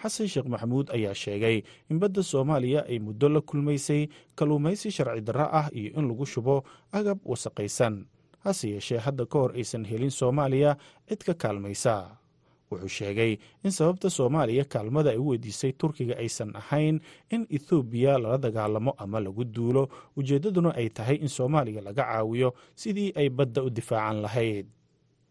Xasan 0.01 0.27
sheekh 0.27 0.47
maxamuud 0.53 0.87
ayaa 0.97 1.13
sheegay 1.13 1.63
in 1.89 1.99
badda 2.01 2.23
soomaaliya 2.23 2.81
ay 2.89 2.99
muddo 2.99 3.29
la 3.29 3.41
kulmaysay 3.41 4.07
kalluumaysi 4.35 4.91
sharci 4.91 5.21
darro 5.27 5.47
ah 5.59 5.69
iyo 5.71 5.89
in 5.99 6.05
lagu 6.09 6.25
shubo 6.25 6.63
agab 6.91 7.19
wasaqaysan. 7.25 8.05
Hase 8.43 8.69
yeeshee 8.73 8.97
hadda 8.97 9.25
ka 9.25 9.37
hor 9.39 9.51
aysan 9.55 9.85
helin 9.85 10.09
soomaaliya 10.11 10.75
cid 11.07 11.21
ka 11.23 11.33
kaalmaysa 11.33 11.93
wuxuu 12.71 12.87
sheegay 12.97 13.31
in 13.65 13.71
sababta 13.77 14.09
soomaaliya 14.17 14.63
kaalmada 14.73 15.09
ay 15.13 15.17
u 15.17 15.27
weydiisay 15.31 15.71
turkiga 15.81 16.15
aysan 16.23 16.51
ahayn 16.61 16.95
in 17.33 17.41
ethoobiya 17.55 18.13
lala 18.23 18.37
dagaalamo 18.45 18.91
ama 19.03 19.19
lagu 19.25 19.43
duulo. 19.55 19.83
Ujeeddaduna 20.17 20.71
ay 20.79 20.87
tahay 20.97 21.15
in 21.23 21.27
soomaaliya 21.37 21.81
laga 21.87 22.03
caawiyo 22.09 22.49
sidii 22.81 23.09
ay 23.19 23.27
badda 23.37 23.61
u 23.63 23.69
difaacan 23.77 24.17
lahayd. 24.25 24.65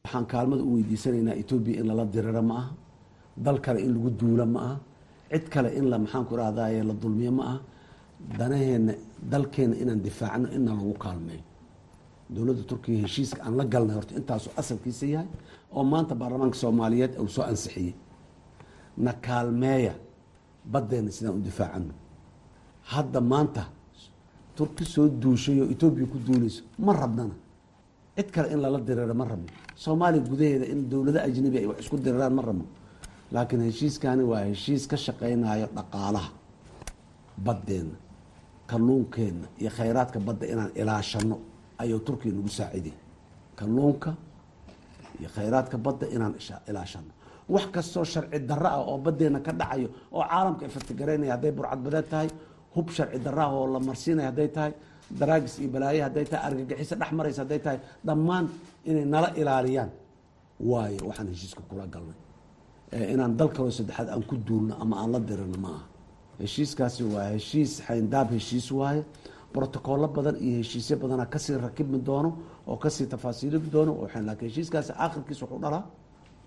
Waxaan 0.04 0.26
kaalmada 0.32 0.62
u 0.62 0.70
weydiisanaynaa 0.76 1.34
etoobiya 1.42 1.76
in 1.80 1.86
lala 1.90 2.04
diriro 2.14 2.42
ma 2.50 2.54
aha 2.60 2.70
dal 3.44 3.58
kale 3.64 3.80
in 3.86 3.92
lagu 3.96 4.10
duulo 4.20 4.44
ma 4.54 4.60
aha 4.66 4.76
cid 5.32 5.44
kale 5.54 5.68
in 5.78 5.86
la 5.90 5.96
maxaanku 6.02 6.32
rahdaye 6.40 6.80
la 6.88 6.94
dulmiyo 7.02 7.32
ma 7.38 7.44
aha 7.50 7.58
danaheenna 8.38 8.92
dalkeenna 9.32 9.76
inaan 9.82 10.00
difaacno 10.06 10.46
inna 10.56 10.72
lagu 10.78 10.94
kaalmeeyo 11.04 11.42
dowladda 12.34 12.62
turkiya 12.70 12.98
heshiiska 13.04 13.40
aan 13.46 13.54
la 13.58 13.64
galnay 13.72 13.94
horta 13.98 14.12
intaasuu 14.20 14.52
asalkiisa 14.60 15.06
yahay 15.14 15.28
oo 15.76 15.84
maanta 15.92 16.14
baarlamaanka 16.20 16.56
soomaaliyeed 16.62 17.12
uu 17.22 17.28
soo 17.28 17.42
ansixiyey. 17.50 17.94
Na 19.04 19.12
kaalmeeya 19.26 19.94
baddeenna 20.72 21.10
sidaan 21.16 21.36
u 21.38 21.42
difaacano. 21.48 21.92
Hadda 22.92 23.20
maanta 23.20 23.62
turki 24.56 24.84
soo 24.84 25.08
duushay 25.22 25.60
oo 25.62 25.68
etoobiya 25.74 26.06
ku 26.12 26.18
duulayso 26.26 26.62
ma 26.78 26.92
rabnana. 26.92 27.34
Cid 28.16 28.28
kale 28.34 28.48
in 28.52 28.60
lala 28.62 28.78
diriro 28.80 29.14
ma 29.14 29.24
rabno. 29.24 29.48
Soomaaliya 29.82 30.22
gudaheeda 30.30 30.66
in 30.72 30.80
dowlado 30.90 31.18
ajnabi 31.26 31.58
ay 31.58 31.66
wax 31.66 31.78
isku 31.82 31.96
diriraan 32.04 32.34
ma 32.38 32.42
rabno. 32.42 32.64
Laakiin 33.32 33.62
heshiiskani 33.68 34.22
waa 34.30 34.44
heshiis 34.50 34.86
ka 34.90 34.96
shaqaynayo 34.96 35.66
dhaqaalaha. 35.76 36.30
Baddeenna 37.44 37.96
kalluunkeenna 38.66 39.46
iyo 39.60 39.70
khayraadka 39.76 40.18
badda 40.26 40.46
inaan 40.52 40.70
ilaashano 40.80 41.36
ayuu 41.78 41.98
turkiya 42.06 42.34
nagu 42.34 42.48
saaciday 42.58 42.92
kalluunka 43.58 44.10
iyo 45.20 45.28
khayraadka 45.34 45.76
badda 45.84 46.06
inaan 46.14 46.34
ilaashano 46.70 47.12
wax 47.54 47.66
kastoo 47.74 48.04
sharci 48.12 48.38
darro 48.50 48.68
ah 48.76 48.80
oo 48.90 48.96
baddeenna 49.06 49.40
ka 49.46 49.52
dhacayo 49.60 49.88
oo 50.16 50.22
caalamka 50.30 50.62
ifatigareynaya 50.70 51.32
hadday 51.36 51.52
burcadbadeed 51.58 52.06
tahay 52.12 52.28
hub 52.74 52.86
sharci 52.96 53.18
darro 53.26 53.42
ah 53.46 53.52
oo 53.58 53.66
la 53.74 53.78
marsiinaya 53.88 54.28
hadday 54.30 54.48
tahay 54.56 54.72
daraagis 55.20 55.54
iyo 55.62 55.68
balaaye 55.74 56.00
hadday 56.06 56.24
tahay 56.30 56.42
argagixiso 56.48 56.94
dhex 57.00 57.10
maraysa 57.18 57.40
hadday 57.44 57.58
tahay 57.64 57.78
dhammaan 58.06 58.44
inay 58.90 59.04
nala 59.14 59.28
ilaaliyaan. 59.40 59.90
Waayo 60.70 61.00
waxaan 61.08 61.28
heshiiska 61.32 61.62
kula 61.68 61.86
galnay. 61.94 62.18
Inaan 63.14 63.32
dal 63.38 63.48
kaloo 63.56 63.70
saddexaad 63.78 64.08
aan 64.14 64.22
ku 64.30 64.36
duulno 64.46 64.74
ama 64.82 64.94
aan 65.02 65.10
la 65.14 65.18
dirino 65.28 65.58
ma 65.64 65.68
aha. 65.76 65.82
Heshiiskaasi 66.42 67.02
waa 67.12 67.26
heshiis 67.34 67.72
xayndaab 67.86 68.28
heshiis 68.36 68.66
waaye 68.78 69.02
brotocollo 69.54 70.06
badan 70.16 70.36
iyo 70.46 70.56
heshiisyo 70.62 70.96
badana 71.02 71.24
ka 71.32 71.38
sii 71.44 71.56
rakibmi 71.66 71.98
doono 72.08 72.30
oo 72.70 72.76
ka 72.82 72.88
sii 72.90 73.06
tafaasiilimi 73.12 73.68
doono 73.74 73.92
laakiin 74.26 74.48
heshiiskaasi 74.50 74.92
aakhirkiis 75.04 75.40
wuxuu 75.42 75.60
dhalaa 75.64 75.82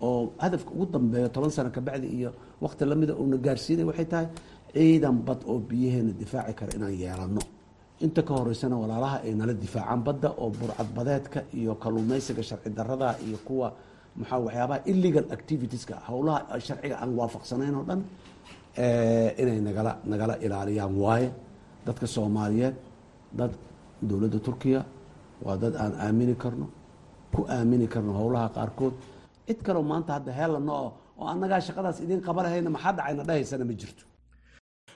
oo 0.06 0.32
hadafka 0.42 0.70
ugu 0.74 0.86
dambeeyo 0.94 1.28
toban 1.34 1.50
sano 1.56 1.70
kabacdi 1.76 2.06
iyo 2.18 2.30
wakti 2.64 2.84
lamida 2.90 3.12
uuna 3.20 3.36
gaarsiinay 3.46 3.84
waxay 3.90 4.06
tahay 4.12 4.26
ciidan 4.74 5.16
bad 5.26 5.40
oo 5.50 5.58
biyaheena 5.68 6.12
difaaci 6.20 6.52
kara 6.58 6.72
inaan 6.76 6.94
yeelano 7.02 7.42
inta 8.04 8.20
ka 8.28 8.32
horeysana 8.38 8.76
walaalaha 8.82 9.16
ay 9.26 9.32
nala 9.40 9.52
difaacaan 9.64 10.00
badda 10.06 10.28
oo 10.42 10.48
burcadbadeedka 10.58 11.38
iyo 11.58 11.72
kalluumeysiga 11.82 12.42
sharci 12.48 12.70
darada 12.78 13.08
iyo 13.26 13.38
kuwa 13.46 13.68
maxaa 14.18 14.38
waxyaabaha 14.46 14.80
illegal 14.92 15.26
activitieska 15.36 15.94
howlaha 16.08 16.60
sharciga 16.66 16.96
aan 17.02 17.10
waafaqsanayn 17.18 17.74
oo 17.80 17.84
dhan 17.88 18.00
inay 19.42 19.58
nagala 19.68 19.92
nagala 20.12 20.34
ilaaliyaan 20.46 20.94
waaye 21.04 21.28
dadka 21.86 22.06
soomaaliyeed 22.14 22.74
dad 23.38 23.52
dowladda 24.08 24.38
turkiya 24.46 24.80
waa 25.44 25.56
dad 25.62 25.74
aan 25.82 25.92
aamini 26.04 26.34
karno 26.42 26.66
ku 27.34 27.40
aamini 27.48 27.86
karno 27.88 28.12
howlaha 28.20 28.48
qaarkood. 28.56 28.94
Cid 29.46 29.58
kaleo 29.66 29.82
maanta 29.82 30.12
hadda 30.16 30.32
heellano 30.38 30.72
oo 30.82 30.88
oo 31.20 31.26
annagaa 31.32 31.60
shaqadaas 31.66 31.98
idiin 32.04 32.22
qaba 32.26 32.40
lahayna 32.46 32.70
maxaa 32.70 32.92
dhacayna? 32.96 33.22
Dhahaysana 33.28 33.64
ma 33.68 33.74
jirto. 33.80 34.04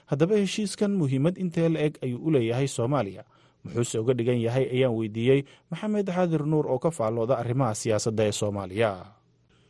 Haddaba 0.09 0.35
heshiiskan 0.41 0.91
muhiimad 0.99 1.35
intee 1.43 1.69
la 1.69 1.79
eg 1.87 1.95
ayuu 2.05 2.19
u 2.27 2.29
leeyahay 2.33 2.67
soomaaliya. 2.67 3.23
Muxuuse 3.63 3.99
uga 3.99 4.13
dhigan 4.17 4.39
yahay 4.45 4.65
ayaan 4.75 4.95
weydiiyey 4.99 5.41
maxamed 5.71 6.07
xaadir 6.15 6.43
nuur 6.51 6.65
oo 6.71 6.79
ka 6.79 6.89
faallooda 6.97 7.35
arrimaha 7.41 7.75
siyaasadda 7.81 8.23
ee 8.23 8.31
soomaaliya. 8.41 8.91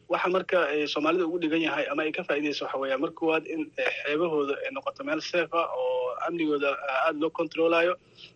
Waxa 0.10 0.30
marka 0.36 0.58
soomaalida 0.94 1.26
ugu 1.28 1.38
dhigan 1.44 1.62
yahay 1.68 1.86
ama 1.92 2.02
ay 2.06 2.12
ka 2.16 2.24
faaidayso 2.24 2.64
waxa 2.66 2.78
weya 2.82 2.98
mar 3.02 3.12
koowaad 3.20 3.46
in 3.54 3.62
xeebahooda 4.06 4.54
ay 4.64 4.70
noqoto 4.78 5.02
meel 5.04 5.22
seefa 5.22 5.62
oo 5.76 6.14
amnigooda 6.28 6.70
aada 7.04 7.18
loo 7.22 7.30
controlayo 7.40 7.94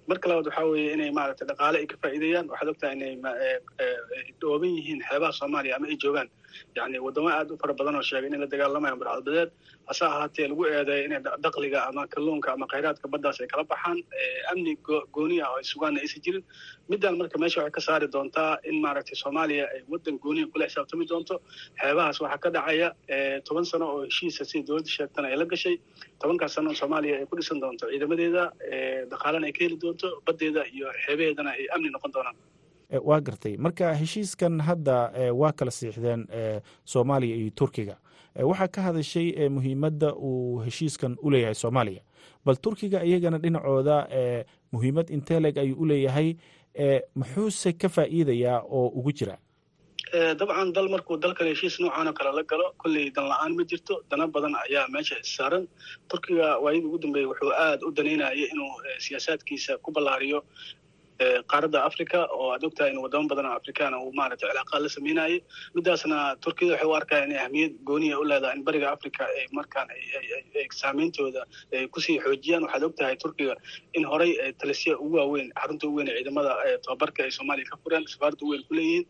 marka 0.10 0.26
labaad 0.30 0.48
waxaa 0.50 0.66
weeye 0.72 0.94
inay 0.96 1.12
maaragtay 1.20 1.48
dhaqaale 1.52 1.78
ay 1.82 1.88
ka 1.92 1.96
faa'iidayaan 2.04 2.48
waxaad 2.54 2.70
ogtahay 2.74 2.96
inay 2.98 3.14
dhooban 4.42 4.72
yihiin 4.78 5.02
xeebaha 5.10 5.32
soomaaliya 5.40 5.76
ama 5.78 5.88
ay 5.92 5.98
joogaan. 6.04 6.30
Yani 6.78 7.00
waddamo 7.06 7.30
aada 7.34 7.54
u 7.54 7.58
fara 7.62 7.74
badan 7.80 7.96
oo 7.96 8.02
sheegay 8.10 8.28
inay 8.30 8.40
la 8.44 8.48
dagaalamayaan 8.54 9.00
burcadbadeed 9.02 9.50
hase 9.90 10.04
ahaatee 10.06 10.48
lagu 10.52 10.64
eedeeyo 10.70 11.06
inay 11.08 11.20
dakliga 11.46 11.80
ama 11.90 12.04
kalluunka 12.14 12.50
ama 12.54 12.66
khayraadka 12.74 13.08
baddaas 13.14 13.42
ay 13.42 13.48
kala 13.54 13.64
baxaan. 13.72 13.98
Amni 14.52 14.74
gooni 15.16 15.38
ah 15.42 15.50
oo 15.54 15.58
ay 15.58 15.64
sugaanna 15.72 16.00
aysan 16.04 16.22
jirin. 16.26 16.44
Middan 16.90 17.18
marka 17.22 17.38
meesha 17.44 17.60
waxay 17.64 17.74
ka 17.78 17.82
saari 17.88 18.08
doontaa 18.16 18.52
in 18.70 18.78
maaragtay 18.86 19.18
soomaaliya 19.24 19.66
ay 19.74 19.82
waddan 19.94 20.20
gooniya 20.26 20.48
kula 20.54 20.66
xisaabtami 20.70 21.06
doonto. 21.12 21.36
Xeebahaas 21.82 22.22
waxaa 22.26 22.38
ka 22.46 22.50
dhacaya 22.56 22.90
toban 23.48 23.66
sano 23.72 23.86
oo 23.94 24.02
heshiisa 24.06 24.46
sida 24.52 24.66
dowladda 24.68 24.90
sheegtana 24.98 25.28
ay 25.34 25.38
la 25.42 25.46
gashay. 25.54 25.76
Tobankaas 26.22 26.54
sano 26.58 26.70
soomaaliya 26.82 27.16
ay 27.22 27.26
ku 27.26 27.36
dhisan 27.42 27.60
doonto 27.64 27.90
ciidamadeeda. 27.92 28.44
Dhaqaalena 29.12 29.46
ay 29.50 29.54
ka 29.58 29.62
heli 29.66 29.73
doonto 29.82 30.08
baddeeda 30.26 30.64
iyo 30.74 30.88
xeebaheedana 31.06 31.52
ay 31.52 31.66
amni 31.76 31.90
noqon 31.90 32.12
doonaan. 32.14 32.36
Waa 33.04 33.22
gartay. 33.22 33.58
Marka 33.58 33.94
heshiiskan 33.94 34.60
hadda 34.62 35.12
waa 35.34 35.52
kala 35.52 35.72
siixdeen 35.72 36.28
soomaaliya 36.86 37.36
iyo 37.36 37.50
turkiga. 37.56 37.98
Waxaa 38.36 38.68
ka 38.68 38.82
hadashay 38.82 39.50
muhiimadda 39.50 40.14
uu 40.16 40.60
heshiiskan 40.66 41.18
u 41.22 41.30
leeyahay 41.32 41.56
soomaaliya. 41.56 42.02
Bal 42.46 42.56
turkiga 42.58 43.04
iyagana 43.04 43.38
dhinacooda 43.38 44.08
muhiimad 44.72 45.10
inteleg 45.10 45.58
ayuu 45.58 45.78
u 45.82 45.86
leeyahay? 45.86 46.36
Muxuuse 47.16 47.74
ka 47.74 47.90
faa'iidayaa 47.90 48.62
oo 48.66 48.88
ugu 48.88 49.12
jira 49.12 49.38
dabcan 50.14 50.74
dal 50.74 50.88
markuu 50.94 51.18
dalkan 51.18 51.48
heshiis 51.50 51.80
noocan 51.82 52.08
oo 52.08 52.14
kale 52.14 52.32
la 52.38 52.44
galo 52.44 52.74
kolley 52.78 53.10
dan 53.16 53.26
la'aan 53.32 53.56
ma 53.58 53.64
jirto. 53.66 54.02
Dana 54.10 54.28
badan 54.28 54.54
ayaa 54.66 54.86
meesha 54.94 55.16
issaaran 55.26 55.68
turkiga 56.10 56.60
waayadii 56.64 56.86
ugu 56.88 57.00
dambeeyey 57.04 57.28
wuxuu 57.32 57.52
aada 57.66 57.82
u 57.88 57.92
danaynayay 57.92 58.46
inuu 58.54 58.72
siyaasaadkiisa 59.06 59.78
ku 59.82 59.90
ballaariyo 59.92 60.40
qaaradda 61.52 61.80
africa 61.90 62.20
oo 62.38 62.48
aad 62.56 62.64
ogtahay 62.70 62.92
in 62.94 63.00
wadamo 63.06 63.28
badan 63.32 63.46
oo 63.52 63.56
afrikaana 63.62 63.98
uu 64.06 64.12
maaragtay 64.20 64.50
cilaaqaad 64.52 64.82
la 64.86 64.90
sameynayay 64.98 65.36
midaasna 65.78 66.18
turkiyada 66.46 66.74
waxay 66.76 66.90
u 66.92 66.96
arkaya 67.00 67.26
inay 67.28 67.40
ahmiyad 67.46 67.74
gooniya 67.90 68.20
u 68.22 68.24
leedahay 68.32 68.56
in 68.60 68.64
bariga 68.70 68.88
africa 68.96 69.22
ay 69.40 69.46
markaan 69.60 69.88
saameyntooda 70.82 71.44
ay 71.74 71.88
ku 71.88 72.00
sii 72.06 72.18
xoojiyaan 72.26 72.64
waxaad 72.68 72.84
ogtahay 72.90 73.16
turkiga 73.24 73.56
in 73.98 74.06
horey 74.12 74.32
talisya 74.62 74.94
ugu 75.06 75.16
waaweyn 75.18 75.50
xarunta 75.62 75.88
ugu 75.88 75.98
weyn 76.00 76.10
ee 76.12 76.16
ciidamada 76.20 76.54
tobabarka 76.86 77.24
ay 77.26 77.32
soomaaliya 77.38 77.70
ka 77.72 77.78
fureen 77.84 78.06
safaarada 78.14 78.44
u 78.46 78.50
weyn 78.54 78.64
ku 78.70 78.74
leeyihiin 78.80 79.06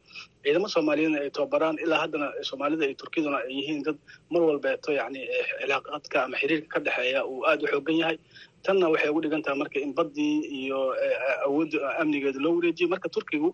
ciidamo 0.45 0.67
soomaaliyeedna 0.75 1.19
ay 1.25 1.29
tobabaraan 1.37 1.77
ilaa 1.85 1.99
haddana 2.03 2.27
soomaalida 2.49 2.85
iyo 2.89 2.95
turkiyaduna 3.03 3.37
ay 3.43 3.51
yihiin 3.59 3.83
dad 3.87 3.97
mar 4.33 4.41
walbeeto 4.49 4.91
yani 4.99 5.21
cilaaqaadka 5.61 6.17
ama 6.25 6.37
xiriirka 6.41 6.67
ka 6.73 6.79
dhexeeya 6.87 7.21
uu 7.31 7.41
aada 7.49 7.63
u 7.63 7.67
xoogan 7.73 7.97
yahay 8.03 8.17
tanna 8.65 8.85
waxay 8.93 9.09
ugu 9.11 9.21
dhigan 9.23 9.43
tahay 9.45 9.57
marka 9.61 9.77
in 9.85 9.91
baddii 9.99 10.35
iyo 10.61 10.79
awoodda 11.47 11.79
amnigeeda 12.01 12.39
loo 12.45 12.53
wareejiyo. 12.57 12.87
Marka 12.93 13.09
turkigu 13.15 13.49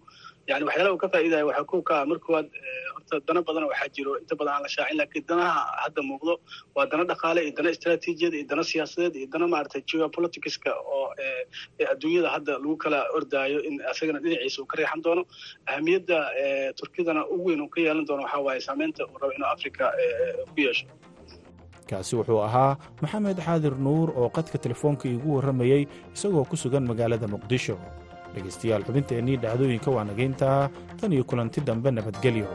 yani 0.49 0.63
waxyaalaha 0.67 0.93
uu 0.95 1.01
ka 1.03 1.09
faa'iidaya 1.13 1.45
waxaa 1.49 1.65
kow 1.71 1.81
ka 1.89 1.93
ah 2.01 2.05
mar 2.09 2.19
koowaad 2.25 2.47
horta 2.93 3.15
dana 3.27 3.41
badan 3.47 3.63
waxaa 3.71 3.89
jiro 3.95 4.11
inta 4.21 4.35
badan 4.39 4.53
aan 4.55 4.63
la 4.65 4.69
shaacin 4.75 4.97
laakiin 4.99 5.25
danaha 5.29 5.61
hadda 5.83 6.01
muuqdo 6.09 6.33
waa 6.75 6.85
dana 6.91 7.03
dhaqaale 7.11 7.39
iyo 7.45 7.53
dana 7.59 7.69
istaraatiijiyad 7.75 8.33
iyo 8.39 8.45
dana 8.51 8.63
siyaasadeed 8.71 9.15
iyo 9.21 9.27
dana 9.33 9.47
maaragtay 9.53 9.81
geopoliticska 9.91 10.71
oo 10.97 11.05
adduunyada 11.93 12.29
hadda 12.35 12.53
lagu 12.63 12.75
kala 12.83 12.99
ordaayo 13.17 13.59
in 13.69 13.75
asagana 13.91 14.19
dhinaciisa 14.23 14.61
uu 14.61 14.65
ka 14.71 14.75
reexan 14.81 15.01
doono. 15.05 15.23
Ahamiyadda 15.71 16.17
turkidana 16.79 17.21
ugu 17.33 17.45
weyn 17.49 17.61
uu 17.65 17.69
ka 17.73 17.79
yeelan 17.85 18.05
doono 18.09 18.23
waxaa 18.25 18.41
waaye 18.47 18.61
saameynta 18.67 19.01
uu 19.09 19.17
rabo 19.21 19.33
inuu 19.37 19.49
africa 19.55 19.85
ku 20.53 20.57
yeesho 20.65 20.85
kaasi 21.89 22.13
wuxuu 22.19 22.41
ahaa 22.47 22.77
maxamed 23.01 23.37
xaadir 23.45 23.73
nuur 23.85 24.07
oo 24.21 24.29
qadka 24.37 24.57
telefoonka 24.65 25.03
iigu 25.11 25.29
warramayey 25.35 25.83
isagoo 26.15 26.45
ku 26.49 26.55
sugan 26.63 26.85
magaalada 26.89 27.27
muqdisho. 27.33 27.75
Dhegaystayaal 28.33 28.83
xubinteennii 28.87 29.37
dhacdooyinka 29.43 29.89
waa 29.95 30.05
nagayntaa 30.09 30.61
tan 30.99 31.11
iyo 31.15 31.23
kulanti 31.29 31.59
dambe 31.67 31.89
nabadgelyo. 31.91 32.47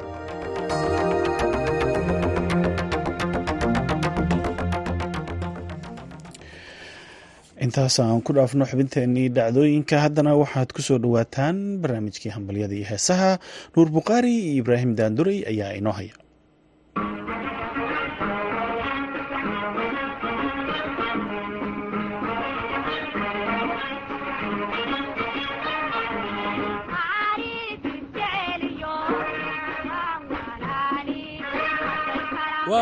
Intaas 7.65 7.97
aan 8.03 8.21
ku 8.27 8.31
dhaafno 8.37 8.65
xubinteennii 8.71 9.29
dhacdooyinka 9.37 9.97
haddana 10.05 10.33
waxaad 10.43 10.69
ku 10.75 10.81
soo 10.87 10.99
dhowaataan 11.05 11.57
barnaamijkii 11.83 12.35
hambalyada 12.37 12.75
iyo 12.75 12.87
heesaha. 12.93 13.31
Nuur 13.77 13.89
bukhaari 13.97 14.35
iyo 14.51 14.55
ibraahim 14.63 14.93
daanduray 14.99 15.39
ayaa 15.53 15.79
inoo 15.79 15.95
haya 15.99 16.15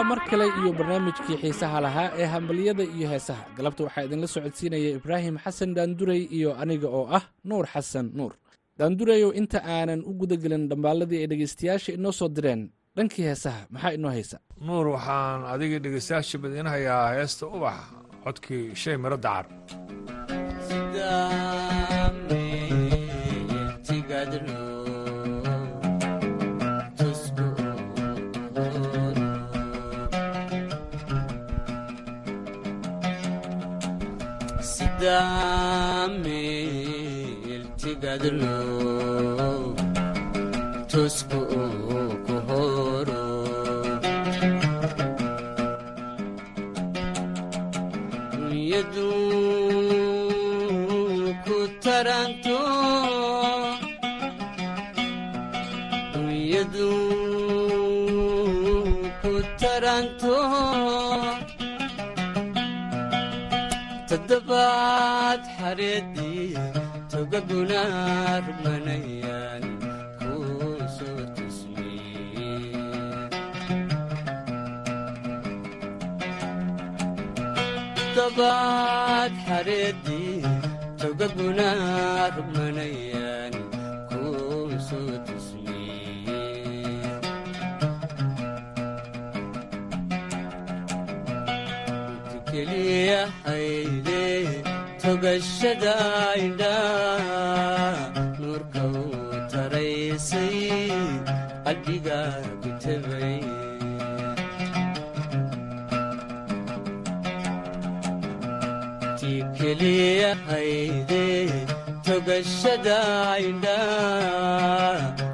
waa 0.03 0.09
mar 0.11 0.20
kale 0.30 0.46
iyo 0.61 0.70
barnaamijkii 0.78 1.36
xiisaha 1.42 1.78
lahaa 1.84 2.11
ee 2.20 2.26
hambalyada 2.34 2.82
iyo 2.96 3.09
heesaha. 3.12 3.44
Galabta 3.57 3.84
waxaa 3.86 4.05
idinla 4.07 4.26
socodsiinaya 4.34 4.90
ibraahim 4.98 5.36
xasan 5.44 5.70
daanduray 5.76 6.22
iyo 6.38 6.50
aniga 6.62 6.88
oo 6.98 7.07
ah 7.18 7.22
nuur 7.48 7.66
xasan 7.72 8.07
nuur. 8.18 8.32
Daandurayow 8.78 9.30
inta 9.40 9.59
aanan 9.74 10.00
u 10.09 10.12
gudagelin 10.20 10.64
dhambaalladii 10.70 11.20
ay 11.22 11.26
dhegaystayaasha 11.32 11.90
inoo 11.98 12.12
soo 12.18 12.28
direen 12.36 12.62
dhankii 12.96 13.24
heesaha 13.28 13.61
maxaa 13.74 13.92
inoo 13.98 14.11
haysa? 14.16 14.36
Nuur 14.66 14.86
waxaan 14.94 15.40
adiga 15.55 15.78
dhegaystayaasha 15.84 16.36
badiinahayaa 16.42 17.14
heesta 17.16 17.44
ubax 17.57 17.78
codkii 18.24 18.64
shay 18.82 18.96
miro 19.03 19.16
dacar 19.24 19.46
meeltigadlo 35.03 37.42
tusku 37.46 38.71
toddobaad 64.62 65.42
xareedii 65.58 66.54
togaguna 67.12 67.80
rugmanayaan 68.46 69.64
kuu 70.20 70.76
soo 70.96 71.22
tusmee 71.34 72.62
toddobaad 78.14 79.32
xareedii 79.46 80.42
togaguna 81.00 81.68
rugmanayaan 82.36 83.11
togashada 95.12 95.94
indha 96.42 96.74
nuurka 98.40 98.82
uu 99.00 99.40
taraysay 99.52 100.60
qalbiga 101.64 102.18
ku 102.62 102.70
tabay 102.84 103.36
ti 109.18 109.32
keliya 109.58 110.32
hayde 110.48 111.24
togashada 112.06 112.98
indha 113.48 113.78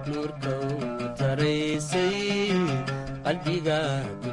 nuurka 0.08 0.52
uu 0.68 1.06
taraysay 1.20 2.18
qalbiga 3.24 3.80
ku 4.22 4.30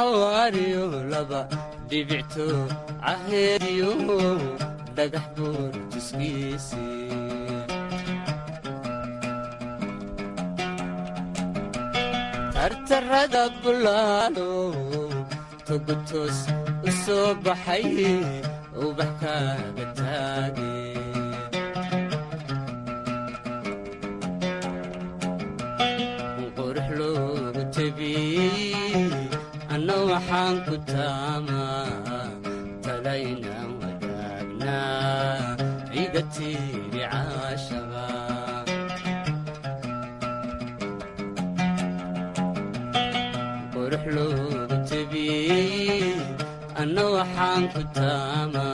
awaariyo 0.00 0.84
laba 1.12 1.40
dhibicto 1.88 2.46
caheediyo 3.04 3.90
dhagax 4.96 5.26
buur 5.36 5.72
tuskiisi 5.92 6.84
tartarada 12.54 13.42
ubax 18.84 19.10
kaaga 19.22 19.84
taage 19.98 20.72
waxaan 30.14 30.54
ku 30.66 30.74
taamaa 30.92 32.22
talaynaan 32.84 33.70
wadaagnaa 33.80 35.56
iga 36.02 36.22
tiiri 36.34 37.02
caashaba. 37.12 38.06
Qurux 43.72 44.04
loogu 44.16 44.76
tebiyey 44.88 46.14
anna 46.80 47.04
waxaan 47.16 47.62
ku 47.72 47.80
taamaa 47.96 48.73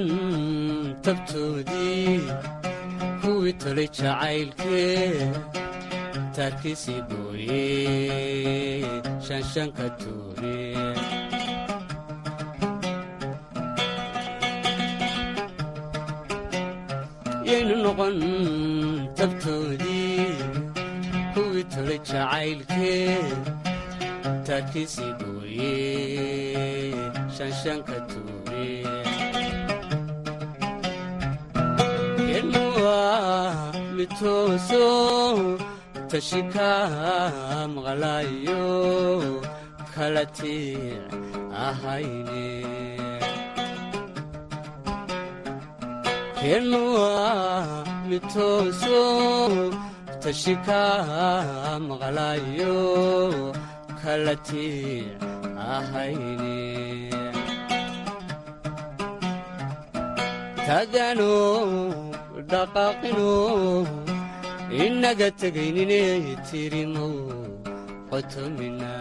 noqon 0.00 0.92
tabtoodii 1.04 2.20
kuwii 3.22 3.52
tolay 3.62 3.88
jacaylkee 3.98 5.32
taarkiisii 6.36 7.00
gooye 7.08 7.62
shanshanka 9.26 9.86
tuure 10.00 10.56
yaynu 17.48 17.74
noqon 17.84 18.16
tabtoodii 19.18 20.26
kuwii 21.34 21.64
tolay 21.74 22.00
jacaylkee 22.10 23.18
taarkiisii 24.46 25.12
gooye 25.20 25.72
shanshanka 27.36 27.96
tuure 28.10 28.66
mitooso 33.96 34.84
tashika 36.10 36.70
maqlaayo 37.74 38.64
kala 39.94 40.24
tic 40.38 40.78
ahayne 41.66 42.48
kenuwa 46.40 47.12
mitooso 48.08 49.00
tashika 50.22 50.80
maqlaayo 51.88 52.76
kala 54.02 54.34
tic 54.48 55.18
ahayne 55.74 56.58
tagano 60.66 61.34
dhaqaaqino 62.50 63.32
inaga 64.84 65.28
tegaynine 65.40 66.02
tirimow 66.46 67.14
qotomina 68.10 68.94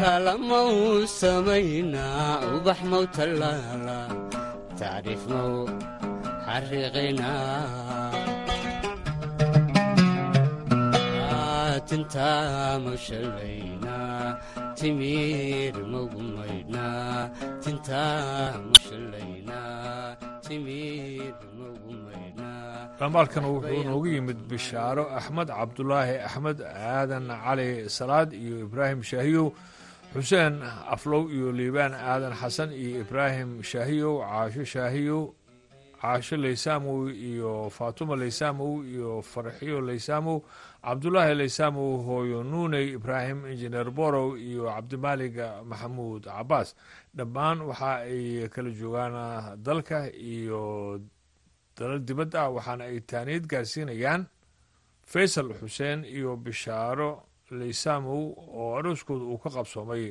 talamau 0.00 1.02
samayna 1.20 2.06
ubax 2.54 2.80
mau 2.90 3.04
tallaala 3.16 4.00
tacriif 4.78 5.22
mau 5.32 5.54
xariiqina 6.46 7.32
tintaa 11.88 12.78
timir 14.78 15.74
timir 20.46 21.34
dhamaalkan 22.98 23.44
wuxuu 23.52 23.82
noogu 23.88 24.06
yimid 24.14 24.38
bishaaro 24.50 25.04
axmed 25.18 25.48
cabdulaahi 25.58 26.16
axmed 26.28 26.58
aadan 26.62 27.26
cali 27.44 27.68
salaad 27.98 28.30
iyo 28.42 28.56
ibraahim 28.66 29.00
shaahiyow 29.10 29.46
xuseen 30.14 30.54
aflow 30.94 31.22
iyo 31.34 31.48
liibaan 31.58 31.94
aadan 31.94 32.34
xasan 32.40 32.70
iyo 32.82 33.00
ibraahim 33.04 33.50
shaahiyow 33.70 34.14
caasho 34.30 34.64
shaahiyow 34.74 35.22
caasho 36.02 36.36
laysaamow 36.44 36.98
iyo 37.30 37.52
faatuma 37.76 38.14
laysaamow 38.22 38.72
iyo 38.92 39.10
farxiyo 39.32 39.80
laysaamow 39.88 40.38
cabdulaahi 40.82 41.34
laysaamow 41.34 42.02
hooyo 42.06 42.42
nuuney 42.42 42.86
ibraahim 42.98 43.46
injineer 43.46 43.90
borow 43.90 44.36
iyo 44.36 44.64
cabdimaaliga 44.74 45.62
maxamuud 45.70 46.24
cabaas 46.24 46.74
dhammaan 47.16 47.58
waxa 47.68 47.92
ay 48.06 48.48
kala 48.54 48.70
joogaan 48.70 49.14
dalka 49.66 50.10
iyo 50.10 50.60
dalal 51.76 52.00
dibadda 52.08 52.38
ah 52.42 52.50
waxaana 52.56 52.84
ay 52.90 53.00
taaniyad 53.10 53.44
gaarsiinayaan 53.52 54.22
faysal 55.12 55.48
xuseen 55.60 56.04
iyo 56.04 56.36
bishaaro 56.36 57.10
laysaamow 57.50 58.22
oo 58.58 58.76
arooskooda 58.78 59.24
uu 59.24 59.38
ka 59.38 59.50
qabsoomay 59.56 60.04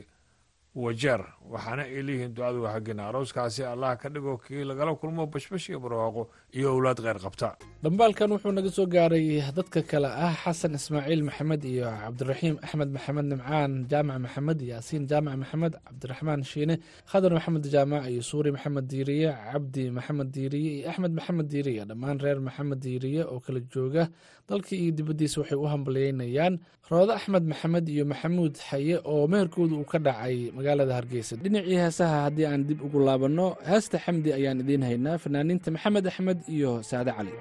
wajeer 0.76 1.20
waxaana 1.52 1.84
ay 1.84 2.02
leeyihiin 2.08 2.34
ducadu 2.36 2.64
waa 2.64 2.74
xaggina 2.80 3.04
arooskaasi 3.12 3.64
allah 3.68 3.98
ka 4.00 4.08
dhigo 4.10 4.38
kii 4.40 4.64
lagala 4.64 4.96
kulmo 4.96 5.28
bashbash 5.28 5.68
iyo 5.70 5.80
barwaaqo 5.84 6.24
iyo 6.56 6.68
owlaad 6.76 7.00
kheyr 7.04 7.20
qabta. 7.20 7.50
Dhambaalkan 7.84 8.32
wuxuu 8.32 8.52
naga 8.56 8.72
soo 8.72 8.86
gaaray 8.88 9.44
dadka 9.52 9.82
kale 9.84 10.08
ah 10.08 10.32
xasan 10.44 10.76
ismaaciil 10.80 11.24
maxamed 11.28 11.64
iyo 11.68 11.92
cabdiraxiim 11.92 12.56
axmed 12.64 12.90
maxamed 12.96 13.26
nimcaan 13.32 13.72
jaamac 13.92 14.18
maxamed 14.24 14.60
yaasiin 14.72 15.04
jaamac 15.12 15.36
maxamed 15.44 15.74
cabdiraxmaan 15.76 16.42
shiine 16.48 16.76
khadar 17.12 17.32
maxamed 17.36 17.66
jaamac 17.74 18.04
iyo 18.08 18.22
suuri 18.24 18.52
maxamed 18.56 18.86
diiriye 18.92 19.30
cabdi 19.52 19.84
maxamed 19.92 20.30
diiriye 20.36 20.72
iyo 20.80 20.90
axmed 20.92 21.12
maxamed 21.20 21.48
diiriye. 21.52 21.84
Dhammaan 21.90 22.18
reer 22.24 22.40
maxamed 22.40 22.80
diiriye 22.80 23.22
oo 23.28 23.40
kala 23.44 23.60
jooga 23.74 24.04
dalka 24.48 24.72
iyo 24.76 24.92
dibaddiisa 24.96 25.42
waxay 25.44 25.58
u 25.60 25.68
hambalyeynayaan 25.68 26.56
roodo 26.92 27.12
axmed 27.20 27.44
maxamed 27.52 27.86
iyo 27.90 28.04
maxamuud 28.12 28.56
xaye 28.70 28.96
oo 29.04 29.28
meherkooda 29.28 29.76
uu 29.76 29.84
ka 29.92 30.00
dhacay 30.00 30.52
magaalada 30.62 30.94
hargeysa. 31.00 31.34
Dhinacii 31.44 31.78
heesaha 31.84 32.18
haddii 32.26 32.46
aan 32.52 32.62
dib 32.70 32.80
ugu 32.88 33.00
laabanno 33.08 33.48
heesta 33.72 33.98
xamdi 34.06 34.30
ayaan 34.38 34.62
idiin 34.64 34.84
haynaa. 34.90 35.18
Fanaaniinta 35.24 35.70
maxamed 35.76 36.06
axmed 36.12 36.40
iyo 36.56 36.72
saade 36.90 37.12
cali. 37.18 37.34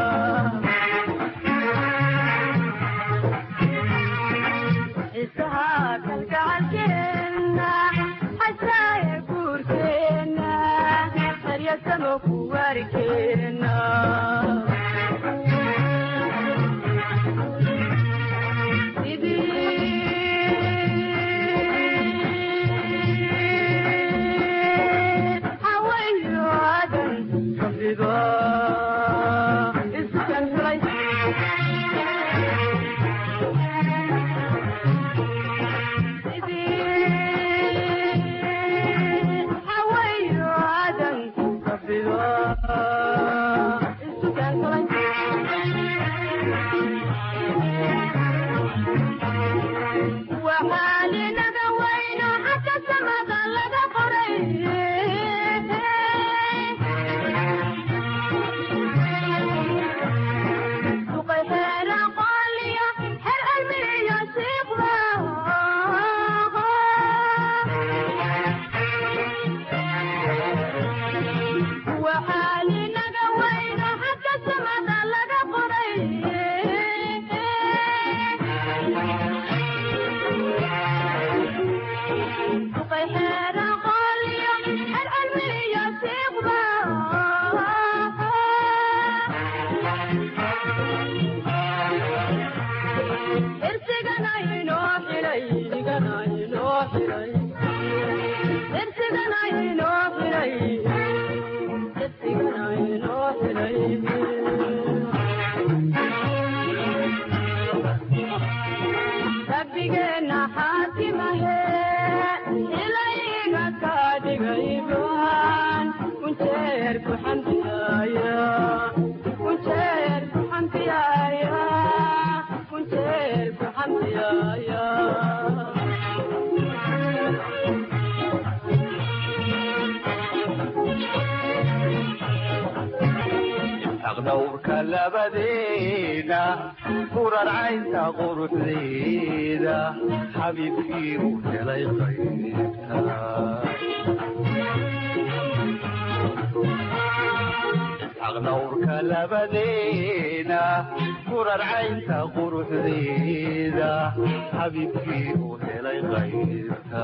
xabiibkii 154.73 155.33
u 155.47 155.49
helay 155.63 155.99
qaybta 156.09 157.03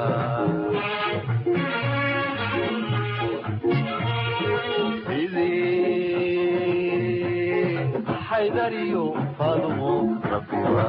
xaydariyo 8.27 9.03
faadumo 9.37 9.91
rabbiba 10.31 10.87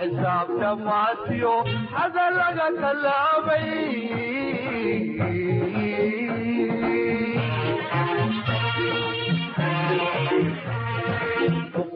xisaabta 0.00 0.68
maasiyo 0.86 1.54
xada 1.92 2.26
laga 2.38 2.66
tallaabay 2.80 3.68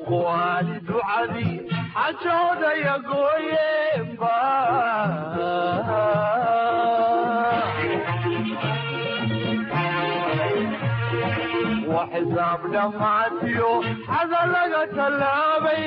kuwaani 0.07 1.45
xisaab 12.13 12.63
dhammaatiyo 12.75 13.71
xada 14.07 14.41
laga 14.55 14.83
tallaabay 14.97 15.85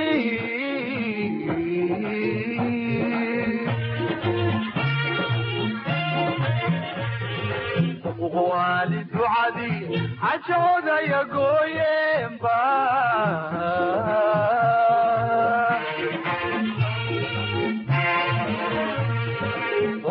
waani 8.50 9.00
ducadii 9.12 10.00
cajcodaya 10.22 11.22
gooyeenba 11.34 12.58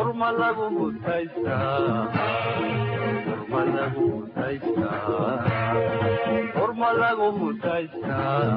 urma 0.01 0.29
lagu 0.39 0.67
mutaystaa 7.39 8.57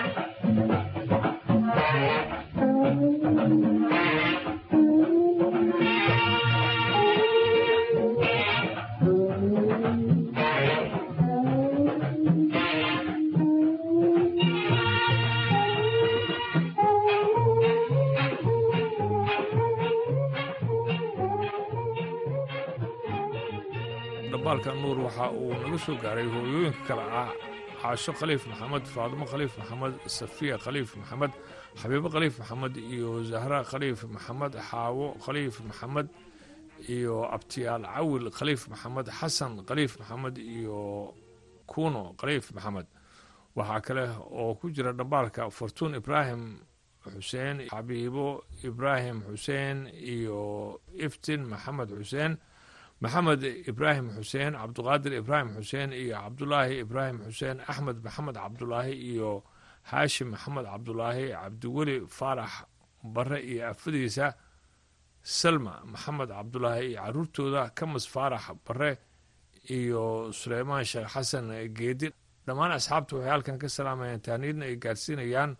waxa 25.05 25.25
uu 25.41 25.53
naga 25.61 25.77
soo 25.85 25.95
gaaray 26.03 26.27
hooyooyinka 26.33 26.81
kale 26.87 27.03
ah. 27.21 27.31
Caasho 27.81 28.11
khaliif 28.19 28.43
maxamed 28.51 28.85
faadimo 28.93 29.25
khaliif 29.31 29.53
maxamed 29.57 29.93
safiya 30.17 30.55
khaliif 30.63 30.89
maxamed 31.01 31.31
xabiibo 31.81 32.07
khaliif 32.13 32.35
maxamed 32.41 32.73
iyo 32.77 33.23
zahra 33.31 33.59
khaliif 33.71 33.99
maxamed 34.15 34.53
xaawo 34.69 35.07
khaliif 35.25 35.55
maxamed 35.69 36.07
iyo 36.95 37.15
abtiyaal 37.35 37.83
cawil 37.95 38.25
khaliif 38.37 38.61
maxamed 38.71 39.07
xasan 39.19 39.51
khaliif 39.67 39.91
maxamed 39.99 40.35
iyo 40.37 40.79
kuno 41.71 42.03
khaliif 42.19 42.45
maxamed. 42.55 42.87
Waxaa 43.57 43.81
kale 43.85 44.05
oo 44.41 44.53
ku 44.59 44.65
jira 44.75 44.91
dhambaalka 44.93 45.49
fortuun 45.57 45.95
ibraahim 45.99 46.43
xuseen 47.13 47.57
xabiibo 47.73 48.43
ibraahim 48.69 49.17
xuseen 49.27 49.77
iyo 50.13 50.39
iftin 51.05 51.41
maxamed 51.51 51.89
xuseen 51.99 52.37
maxamed 53.03 53.43
ibraahim 53.71 54.07
xuseen 54.17 54.53
cabduqaadir 54.61 55.13
ibraahim 55.21 55.49
xuseen 55.57 55.89
iyo 56.01 56.15
cabdulaahi 56.23 56.75
ibraahim 56.85 57.17
xuseen 57.27 57.57
axmed 57.71 57.97
maxamed 58.05 58.35
cabdulaahi 58.43 58.93
iyo 59.11 59.31
haashim 59.91 60.27
maxamed 60.33 60.65
cabdulaahi 60.71 61.25
cabdiweli 61.41 61.95
faarax 62.17 62.53
bare 63.15 63.39
iyo 63.51 63.63
afadiisa 63.73 64.27
salma 65.39 65.73
maxamed 65.93 66.29
cabdulaahi 66.37 66.85
iyo 66.91 66.99
caruurtooda 67.03 67.61
kamas 67.77 68.05
faarax 68.13 68.45
bare 68.67 68.91
iyo 69.77 70.03
suleymaan 70.39 70.85
sheekh 70.91 71.09
xasan 71.15 71.45
geedi 71.77 72.07
dhammaan 72.45 72.71
asxaabta 72.77 73.15
waxay 73.15 73.31
halkan 73.33 73.57
ka 73.61 73.67
salaamayaan 73.77 74.21
taaniidna 74.27 74.65
ay 74.69 74.75
gaarsiinayaan 74.83 75.51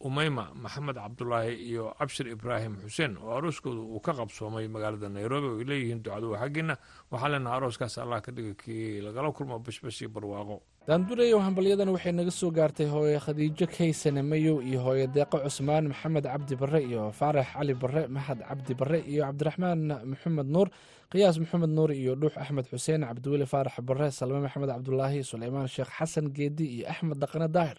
umeyma 0.00 0.44
maxamed 0.54 0.94
cabdulaahi 0.96 1.54
iyo 1.70 1.84
cabshir 1.98 2.26
ibraahim 2.34 2.74
xuseen 2.86 3.16
oo 3.18 3.34
arooskooda 3.38 3.80
uu 3.82 4.00
ka 4.00 4.12
qabsoomay 4.18 4.68
magaalada 4.74 5.08
nairobi 5.08 5.46
oo 5.50 5.58
ay 5.58 5.64
leeyihiin 5.70 6.02
ducadu 6.04 6.30
waa 6.32 6.40
xaggiina. 6.44 6.74
Waxaa 7.10 7.28
leenaha 7.32 7.56
arooskaas 7.58 7.98
allah 7.98 8.20
ka 8.22 8.30
dhiga 8.32 8.54
kii 8.62 9.00
lagala 9.06 9.32
kulmo 9.36 9.58
bashbash 9.58 9.98
iyo 10.02 10.08
barwaaqo 10.14 10.56
daandureyow 10.88 11.40
hambalyadan 11.42 11.88
waxay 11.94 12.12
naga 12.14 12.30
soo 12.30 12.50
gaartay 12.54 12.86
hooye 12.86 13.18
khadiijo 13.24 13.66
kaysane 13.66 14.22
mayow 14.22 14.62
iyo 14.62 14.80
hooye 14.86 15.06
deeqo 15.16 15.36
cusmaan 15.44 15.88
maxamed 15.90 16.24
cabdi 16.24 16.54
barre 16.56 16.80
iyo 16.88 17.02
faarax 17.18 17.46
cali 17.58 17.74
barre 17.82 18.02
maxad 18.08 18.38
cabdi 18.48 18.72
barre 18.80 18.98
iyo 19.12 19.22
cabdiraxmaan 19.26 19.80
maxamed 20.10 20.46
nuur 20.54 20.68
qiyaas 21.12 21.36
maxamed 21.42 21.70
nuur 21.76 21.90
iyo 21.92 22.14
dhuux 22.20 22.34
axmed 22.42 22.64
xuseen 22.70 23.02
cabdiweli 23.08 23.46
faarax 23.52 23.76
barre 23.88 24.08
salme 24.18 24.40
maxamed 24.46 24.68
cabdulaahi 24.72 25.20
suleymaan 25.30 25.68
sheekh 25.74 25.90
xasan 25.98 26.26
geedi 26.36 26.64
iyo 26.78 26.84
axmed 26.92 27.18
dhaqane 27.22 27.48
daahir 27.56 27.78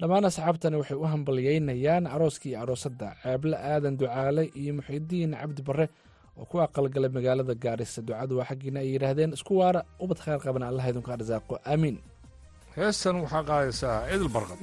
dhammaan 0.00 0.24
asxaabtani 0.30 0.76
waxay 0.80 0.98
u 1.02 1.06
hambalyeynayaan 1.12 2.04
arooskii 2.14 2.50
iyo 2.52 2.60
aroosadda 2.62 3.08
ceeble 3.22 3.56
aadan 3.72 3.94
ducaale 4.00 4.42
iyo 4.60 4.72
muxidiin 4.78 5.32
cabdi 5.40 5.62
barre 5.68 5.86
oo 6.40 6.44
ku 6.50 6.56
aqalgalay 6.66 7.10
magaalada 7.16 7.54
gaarisa 7.64 8.00
ducadu 8.08 8.32
waa 8.38 8.48
xaggiina 8.50 8.78
ay 8.82 8.88
yidhaahdeen 8.94 9.32
isku 9.36 9.52
waara 9.60 9.80
ubad 10.04 10.18
khayr 10.24 10.40
qabana 10.46 10.66
allah 10.70 10.84
idinku 10.90 11.10
arsaaqo 11.16 11.54
aamiin 11.72 11.96
heestan 12.76 13.16
waxaa 13.24 13.44
qaadaysaa 13.50 13.98
idil 14.14 14.30
barqad 14.34 14.58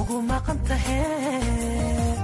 ugu 0.00 0.16
maqan 0.30 0.58
tahay 0.68 2.23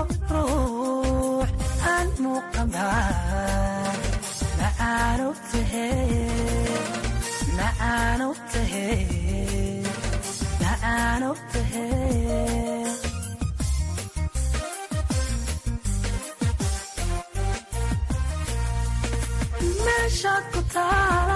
meesha 19.85 20.35
ku 20.53 20.61
taaran 20.75 21.36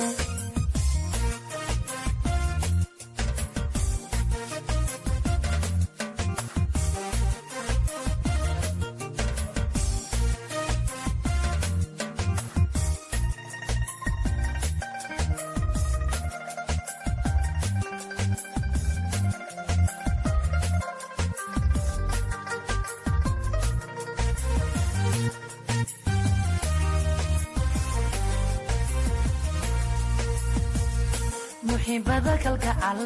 muxiibada 32.21 32.37
kalgacal 32.43 32.99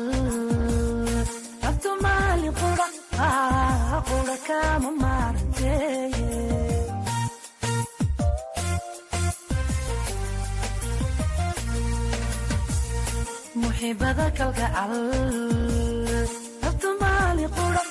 rabtu 1.63 1.89
maalin 2.03 2.53
qura 2.59 2.87
ah 3.27 4.03
qura 4.07 4.35
kama 4.47 4.89
maaranteye 5.01 6.23
muxiibada 13.61 14.25
kalgacal 14.37 14.93
rabtu 16.63 16.89
maalin 17.01 17.49
qura 17.57 17.83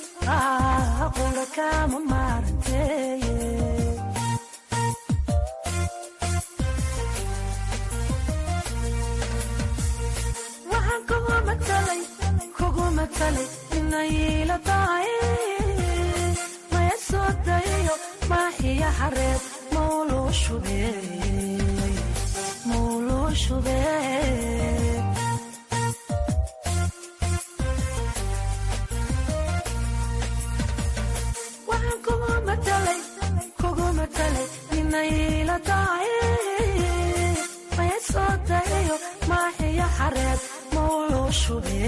qura 1.16 1.44
kama 1.56 1.98
maaranteye 2.10 3.23
kugu 13.24 13.24
matalay 13.24 13.48
inayla 13.88 14.56
tahay 14.68 15.08
maya 16.72 16.96
soo 17.08 17.30
dayayo 17.46 17.94
maaxiya 18.30 18.88
xareed 18.98 19.42
mawluu 19.74 20.28
shube 20.40 20.78
maya 37.76 37.98
soo 38.10 38.32
dayayo 38.48 38.96
maaxiya 39.30 39.86
xareed 39.96 40.40
mawluu 40.74 41.28
shube 41.40 41.78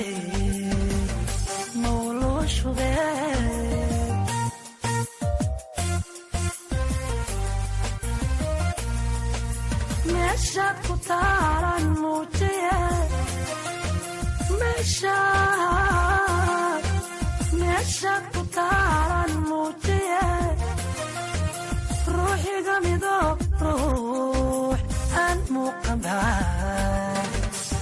aan 25.24 25.38
muuqanba 25.54 26.16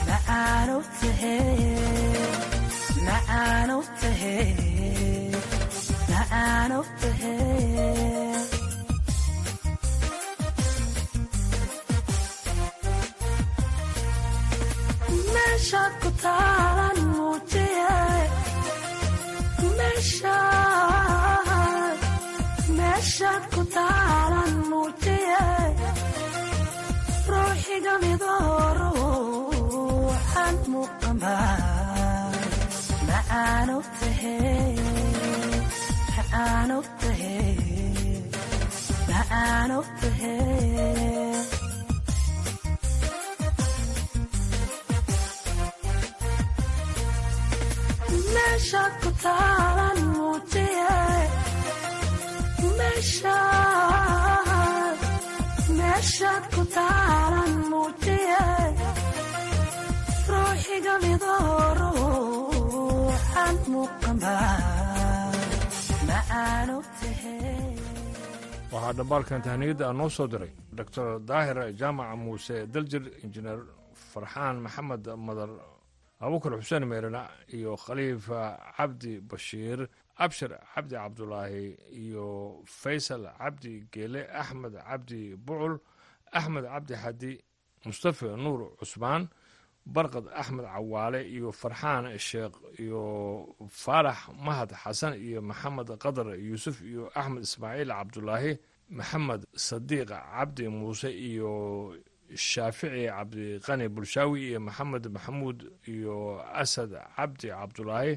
macaanu 0.09 0.77
tahe 0.99 1.37
macaanu 1.37 1.37
tahe 1.37 1.37
ruuxiga 27.31 27.95
midoo 28.03 28.59
ruuxan 28.81 30.55
muuqanba 30.73 31.35
macaanu 33.35 33.77
tahe 34.01 34.35
macaanu 36.17 36.77
tahe 37.01 37.39
macaanu 39.09 39.79
tahe 40.01 40.35
meeshaad 48.35 48.93
ku 49.03 49.11
taaran 49.25 49.99
muujiye 50.15 50.99
meeshaad 52.79 54.19
meeshaad 55.79 56.45
ku 56.55 56.63
taaran 56.77 57.53
muujiye 57.71 58.43
ruuxiga 60.31 60.95
midoo 61.05 61.63
ruuxan 61.81 61.83
muuqanba 61.83 62.13
macaanu 62.13 62.51
tahe 62.51 62.54
waxaa 68.73 68.93
dhambaalkan 68.99 69.43
tahniyadda 69.47 69.87
noo 69.99 70.09
soo 70.17 70.27
diray 70.33 70.53
doctor 70.79 71.09
daahir 71.29 71.59
jaamaca 71.81 72.17
muuse 72.25 72.57
daljir 72.75 73.05
injineer 73.25 73.61
farxaan 74.13 74.57
maxamed 74.65 75.05
madar 75.27 75.51
abukar 76.25 76.53
xuseen 76.61 76.85
meerina 76.91 77.23
iyo 77.57 77.73
khaliifa 77.85 78.41
cabdi 78.77 79.13
bashiir 79.31 79.81
abshir 80.25 80.51
cabdi 80.75 80.95
cabdulaahi 81.03 81.65
iyo 82.03 82.27
faysal 82.81 83.25
cabdi 83.41 83.73
geele 83.93 84.23
axmed 84.41 84.75
cabdi 84.89 85.21
bucul 85.47 85.75
axmed 86.39 86.65
cabdi 86.73 86.95
xadi 87.03 87.33
mustafa 87.87 88.29
nuur 88.45 88.61
cusmaan 88.79 89.23
barqad 89.87 90.27
axmed 90.41 90.65
cawaale 90.65 91.21
iyo 91.35 91.53
farxaan 91.53 92.05
sheekh 92.19 92.55
iyo 92.83 93.03
faarax 93.69 94.19
mahad 94.47 94.71
xasan 94.83 95.15
iyo 95.27 95.41
maxamed 95.43 95.89
qadar 96.03 96.27
yuusuf 96.49 96.77
iyo 96.83 97.11
axmed 97.15 97.43
ismaaciil 97.49 97.89
cabdulaahi 97.99 98.53
maxamed 98.99 99.43
sadiiq 99.67 100.09
cabdi 100.09 100.69
muuse 100.69 101.11
iyo 101.31 101.53
shaafici 102.35 103.07
cabdiqani 103.13 103.87
bulshaawi 103.95 104.39
iyo 104.49 104.61
maxamed 104.61 105.05
maxamuud 105.15 105.59
iyo 105.95 106.17
asad 106.63 106.91
cabdi 107.17 107.49
cabdulaahi 107.49 108.15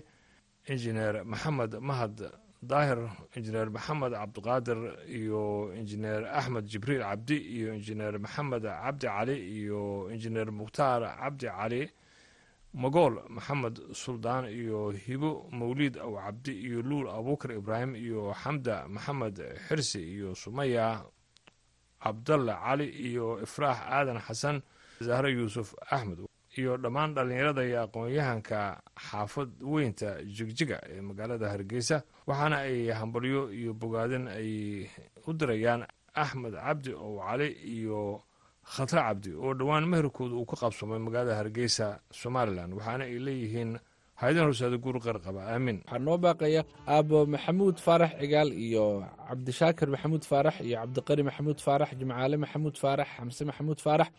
injineer 0.72 1.16
maxamed 1.32 1.72
mahad 1.90 2.18
daahir 2.62 3.00
injineer 3.38 3.70
maxamed 3.70 4.12
cabdiqaadir 4.14 4.80
iyo 5.20 5.72
injineer 5.80 6.24
axmed 6.40 6.66
jibriil 6.72 7.02
cabdi 7.02 7.38
iyo 7.58 7.74
injineer 7.78 8.16
maxamed 8.20 8.64
cabdi 8.64 9.06
cali 9.08 9.36
iyo 9.60 10.10
injineer 10.14 10.50
mukhtaar 10.52 11.02
cabdi 11.22 11.46
cali 11.48 11.82
magool 12.74 13.16
maxamed 13.30 13.76
suldaan 13.94 14.46
iyo 14.50 14.92
hibo 15.06 15.32
mawliid 15.60 15.96
aw 15.98 16.12
cabdi 16.26 16.52
iyo 16.68 16.82
luul 16.82 17.08
abuukar 17.10 17.52
ibraahim 17.60 17.96
iyo 17.96 18.34
xamda 18.42 18.88
maxamed 18.96 19.38
xirsi 19.68 20.02
iyo 20.16 20.36
sumaya 20.36 20.88
cabdalle 22.04 22.54
cali 22.66 22.88
iyo 23.08 23.26
ifraax 23.46 23.78
aadan 23.96 24.20
xasan 24.28 24.58
zahre 25.08 25.30
yuusuf 25.38 25.74
axmed 25.96 26.20
iyo 26.62 26.78
dhammaan 26.84 27.14
dhallinyarada 27.16 27.62
iyo 27.70 27.80
aqoon-yahanka 27.86 28.60
xaafad 29.08 29.50
weynta 29.74 30.10
jigjiga 30.36 30.78
ee 30.94 31.02
magaalada 31.10 31.48
hargeysa 31.54 31.98
waxaana 32.30 32.58
ay 32.68 32.78
hambalyo 33.00 33.42
iyo 33.60 33.72
bogaadin 33.82 34.26
ay 34.38 34.52
u 35.28 35.34
dirayaan 35.40 35.82
axmed 36.24 36.54
cabdi 36.66 36.92
ow 37.06 37.14
cali 37.26 37.50
iyo 37.76 38.00
khatre 38.74 39.00
cabdi 39.08 39.30
oo 39.44 39.52
dhowaan 39.60 39.86
meherkooda 39.92 40.36
uu 40.40 40.46
ka 40.52 40.56
qabsamay 40.62 41.00
magaalada 41.06 41.36
hargeysa 41.40 41.86
somalilan 42.22 42.74
waxaana 42.78 43.04
ay 43.10 43.16
leeyihiin 43.26 43.72
haydan 44.22 44.46
horsaada 44.50 44.78
guur 44.84 44.98
qarqaba 45.06 45.42
aamin. 45.54 45.78
Waxaa 45.86 46.00
noo 46.06 46.18
baaqaya 46.26 46.62
aabo 46.94 47.18
maxamuud 47.34 47.78
faarax 47.86 48.12
cigaal 48.22 48.50
iyo 48.66 48.86
cabdishaakir 49.30 49.88
maxamuud 49.94 50.24
faarax 50.32 50.56
iyo 50.68 50.76
cabdiqari 50.82 51.24
maxamuud 51.28 51.60
faarax 51.66 51.90
jimcaale 52.00 52.36
maxamuud 52.44 52.76
faarax 52.84 53.08
xamse 53.18 53.42
maxamuud 53.50 53.80
faarax 53.86 54.10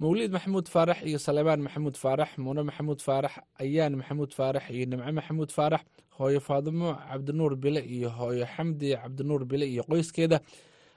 mawliid 0.00 0.30
maxamuud 0.36 0.66
faarax 0.74 0.98
iyo 1.08 1.18
salebaan 1.26 1.60
maxamuud 1.66 1.96
faarax 2.02 2.30
muune 2.44 2.62
maxamuud 2.68 3.00
faarax 3.06 3.32
ayaan 3.62 3.94
maxamuud 4.00 4.32
faarax 4.38 4.64
iyo 4.74 4.86
nimco 4.90 5.12
maxamuud 5.18 5.50
faarax 5.56 5.82
hooyo 6.18 6.40
faadimo 6.40 6.88
cabdinuur 7.10 7.52
bile 7.62 7.80
iyo 7.96 8.08
hooyo 8.18 8.46
xamdi 8.54 8.88
cabdinuur 9.02 9.42
bile 9.50 9.66
iyo 9.72 9.82
qoyskeeda 9.90 10.38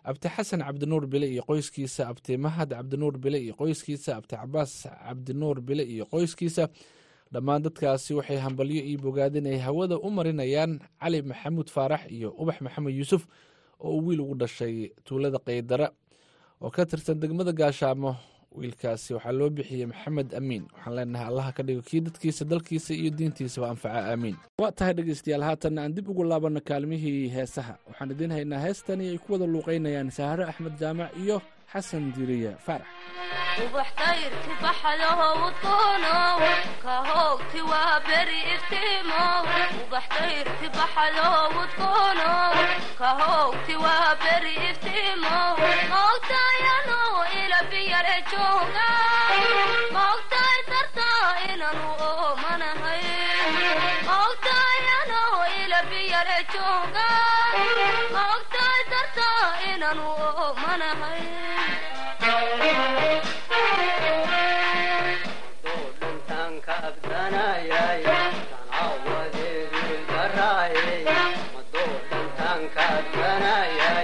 abti 0.09 0.27
xasan 0.35 0.61
cabdinuur 0.67 1.03
bile 1.11 1.27
iyo 1.33 1.43
qoyskiisa 1.49 2.01
abti 2.11 2.37
mahad 2.37 2.69
cabdinuur 2.77 3.15
bile 3.23 3.37
iyo 3.45 3.53
qoyskiisa 3.59 4.09
abti 4.17 4.35
cabaas 4.35 4.73
cabdinuur 5.07 5.57
bile 5.67 5.83
iyo 5.93 6.05
qoyskiisa. 6.11 6.65
Dhammaan 7.33 7.61
dadkaasi 7.65 8.13
waxay 8.17 8.37
hambalyo 8.45 8.81
iyo 8.89 8.99
bogaadin 9.03 9.45
ay 9.51 9.57
hawada 9.65 9.95
u 9.99 10.09
marinayaan 10.17 10.79
cali 11.01 11.19
maxamuud 11.21 11.69
faarax 11.75 12.01
iyo 12.15 12.29
ubax 12.41 12.57
maxamed 12.65 12.93
yuusuf 12.97 13.23
oo 13.79 13.91
uu 13.97 14.05
wiil 14.07 14.21
ugu 14.21 14.35
dhashay 14.41 14.75
tuulada 15.05 15.37
qaydara. 15.47 15.87
Oo 16.61 16.69
ka 16.71 16.85
tirsan 16.85 17.19
degmada 17.21 17.51
gaashaamo 17.51 18.15
wiilkaasi 18.55 19.13
waxaa 19.13 19.31
loo 19.39 19.49
bixiyey 19.49 19.85
maxamed 19.91 20.29
amiin 20.39 20.63
waxaan 20.73 20.95
leenahay 20.95 21.27
allaha 21.29 21.51
ka 21.57 21.63
dhigo 21.63 21.81
kii 21.89 22.01
dadkiisa 22.07 22.45
dalkiisa 22.45 22.93
iyo 22.93 23.09
diintiisaba 23.17 23.69
anfaca 23.69 23.99
aamiin 24.11 24.37
waa 24.61 24.71
tahay 24.71 24.93
dhegeystayaal 24.93 25.43
haatanna 25.49 25.81
aan 25.83 25.93
dib 25.95 26.09
ugu 26.09 26.23
laabanno 26.23 26.61
kaalmihii 26.69 27.27
heesaha. 27.35 27.73
Waxaan 27.87 28.11
idiin 28.11 28.31
haynaa 28.31 28.59
heestani 28.65 29.09
ay 29.09 29.17
ku 29.17 29.33
wada 29.33 29.45
luuqaynayaan 29.53 30.11
sahare 30.11 30.43
axmed 30.51 30.75
jaamac 30.81 31.11
iyo 31.23 31.41
xasan 31.73 32.13
diiriye 32.15 32.51
faarax 32.65 32.87
ubaxtayrti 47.57 48.37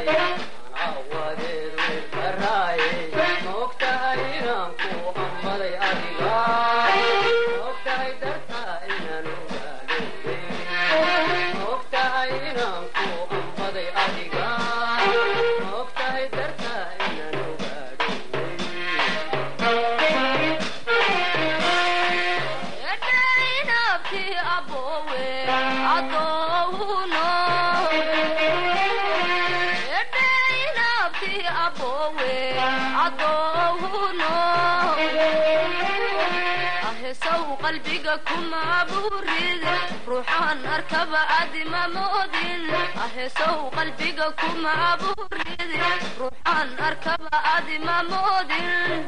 baxadoho 0.04 0.23
qalbiga 37.74 38.16
kuma 38.28 38.86
buurida 38.90 39.74
ruuxaan 40.08 40.60
arkaba 40.76 41.22
adima 41.42 41.82
moodin 41.96 42.64
aheesow 43.06 43.58
qalbiga 43.78 44.28
kuma 44.42 44.76
buuridi 45.02 45.82
ruuxaan 46.20 46.70
arkaba 46.90 47.36
adima 47.56 47.98
moodin 48.12 49.02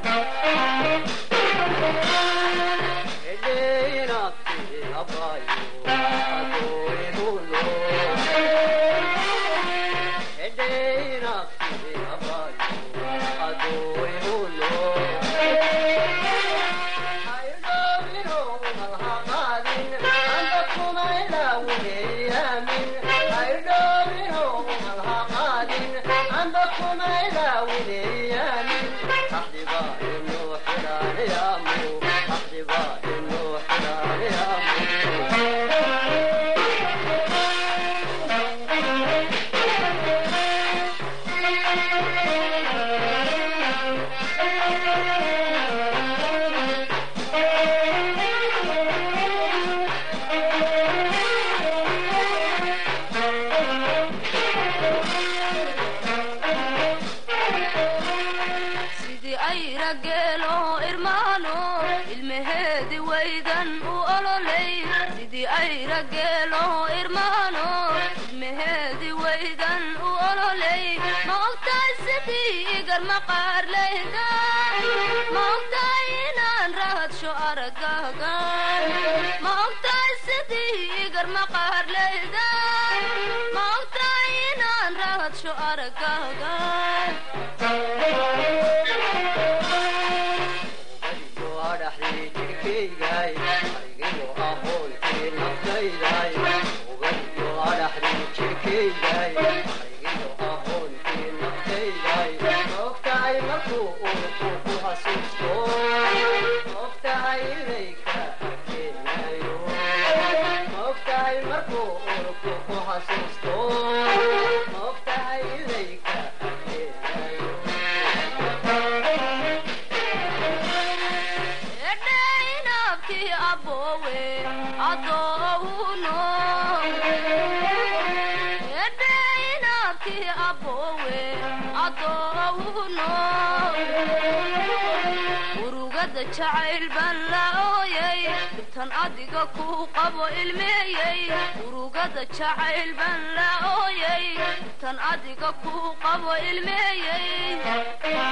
jacayl 136.55 136.87
baan 136.95 137.17
la 137.31 137.43
ooyay. 137.63 138.21
Dhibtan 138.55 138.89
adiga 139.03 139.43
kuu 139.55 139.87
qabo 139.95 140.25
ilmeeyey. 140.41 141.21
Urugada 141.67 142.23
jacayl 142.37 142.91
baan 142.99 143.21
la 143.37 143.49
ooyay. 143.79 144.25
Dhibtan 144.63 144.97
adiga 145.11 145.51
kuu 145.63 145.95
qabo 146.03 146.31
ilmeeyey 146.51 148.25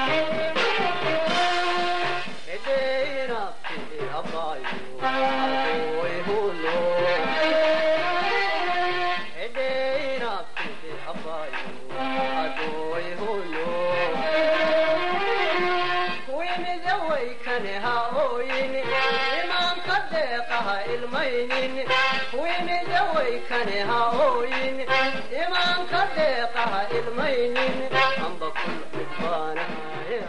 imaanka 25.43 26.01
deeqaha 26.15 26.81
ilmaynin 26.97 27.93
amba 28.25 28.47
kul 28.57 28.75
midbaanahay 28.97 30.21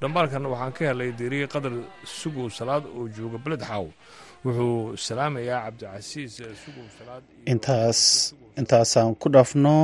dhambaalkan 0.00 0.44
waxaan 0.52 0.72
ka 0.76 0.82
helay 0.90 1.10
diiriye 1.18 1.46
qadar 1.54 1.72
sugow 2.18 2.48
salaad 2.58 2.84
oo 2.98 3.04
jooga 3.16 3.38
beled 3.44 3.62
xaaw 3.70 3.86
wuxuu 4.44 4.96
salaamayaa 5.06 5.60
cabdicasiis 5.66 6.32
salaad 6.98 7.22
intaas 7.52 8.00
intaasaan 8.60 9.14
ku 9.22 9.28
dhaafno 9.34 9.74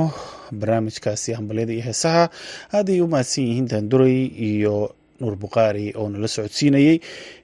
barnaamijkaasi 0.59 1.29
hambalyada 1.37 1.73
iyo 1.73 1.83
heesaha. 1.87 2.23
Aad 2.75 2.87
ay 2.93 2.99
u 3.01 3.07
mahadsan 3.07 3.43
yihiin 3.47 3.67
daanduray 3.71 4.17
iyo 4.49 4.75
nuur 5.19 5.35
bukhaari 5.43 5.85
oo 5.99 6.07
nala 6.13 6.27
socodsiinayey 6.35 6.97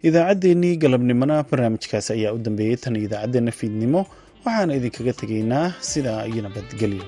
idaacaddeennii 0.07 0.75
galabnimona 0.83 1.35
barnaamijkaas 1.51 2.07
ayaa 2.15 2.33
u 2.37 2.43
dambeeyey 2.47 2.77
tan 2.83 2.95
idaacaddeenna 3.05 3.51
fiidnimo 3.59 4.01
waxaana 4.45 4.71
idinkaga 4.79 5.13
tegaynaa 5.21 5.65
sidaa 5.91 6.21
iyo 6.31 6.41
nabadgelyo 6.47 7.05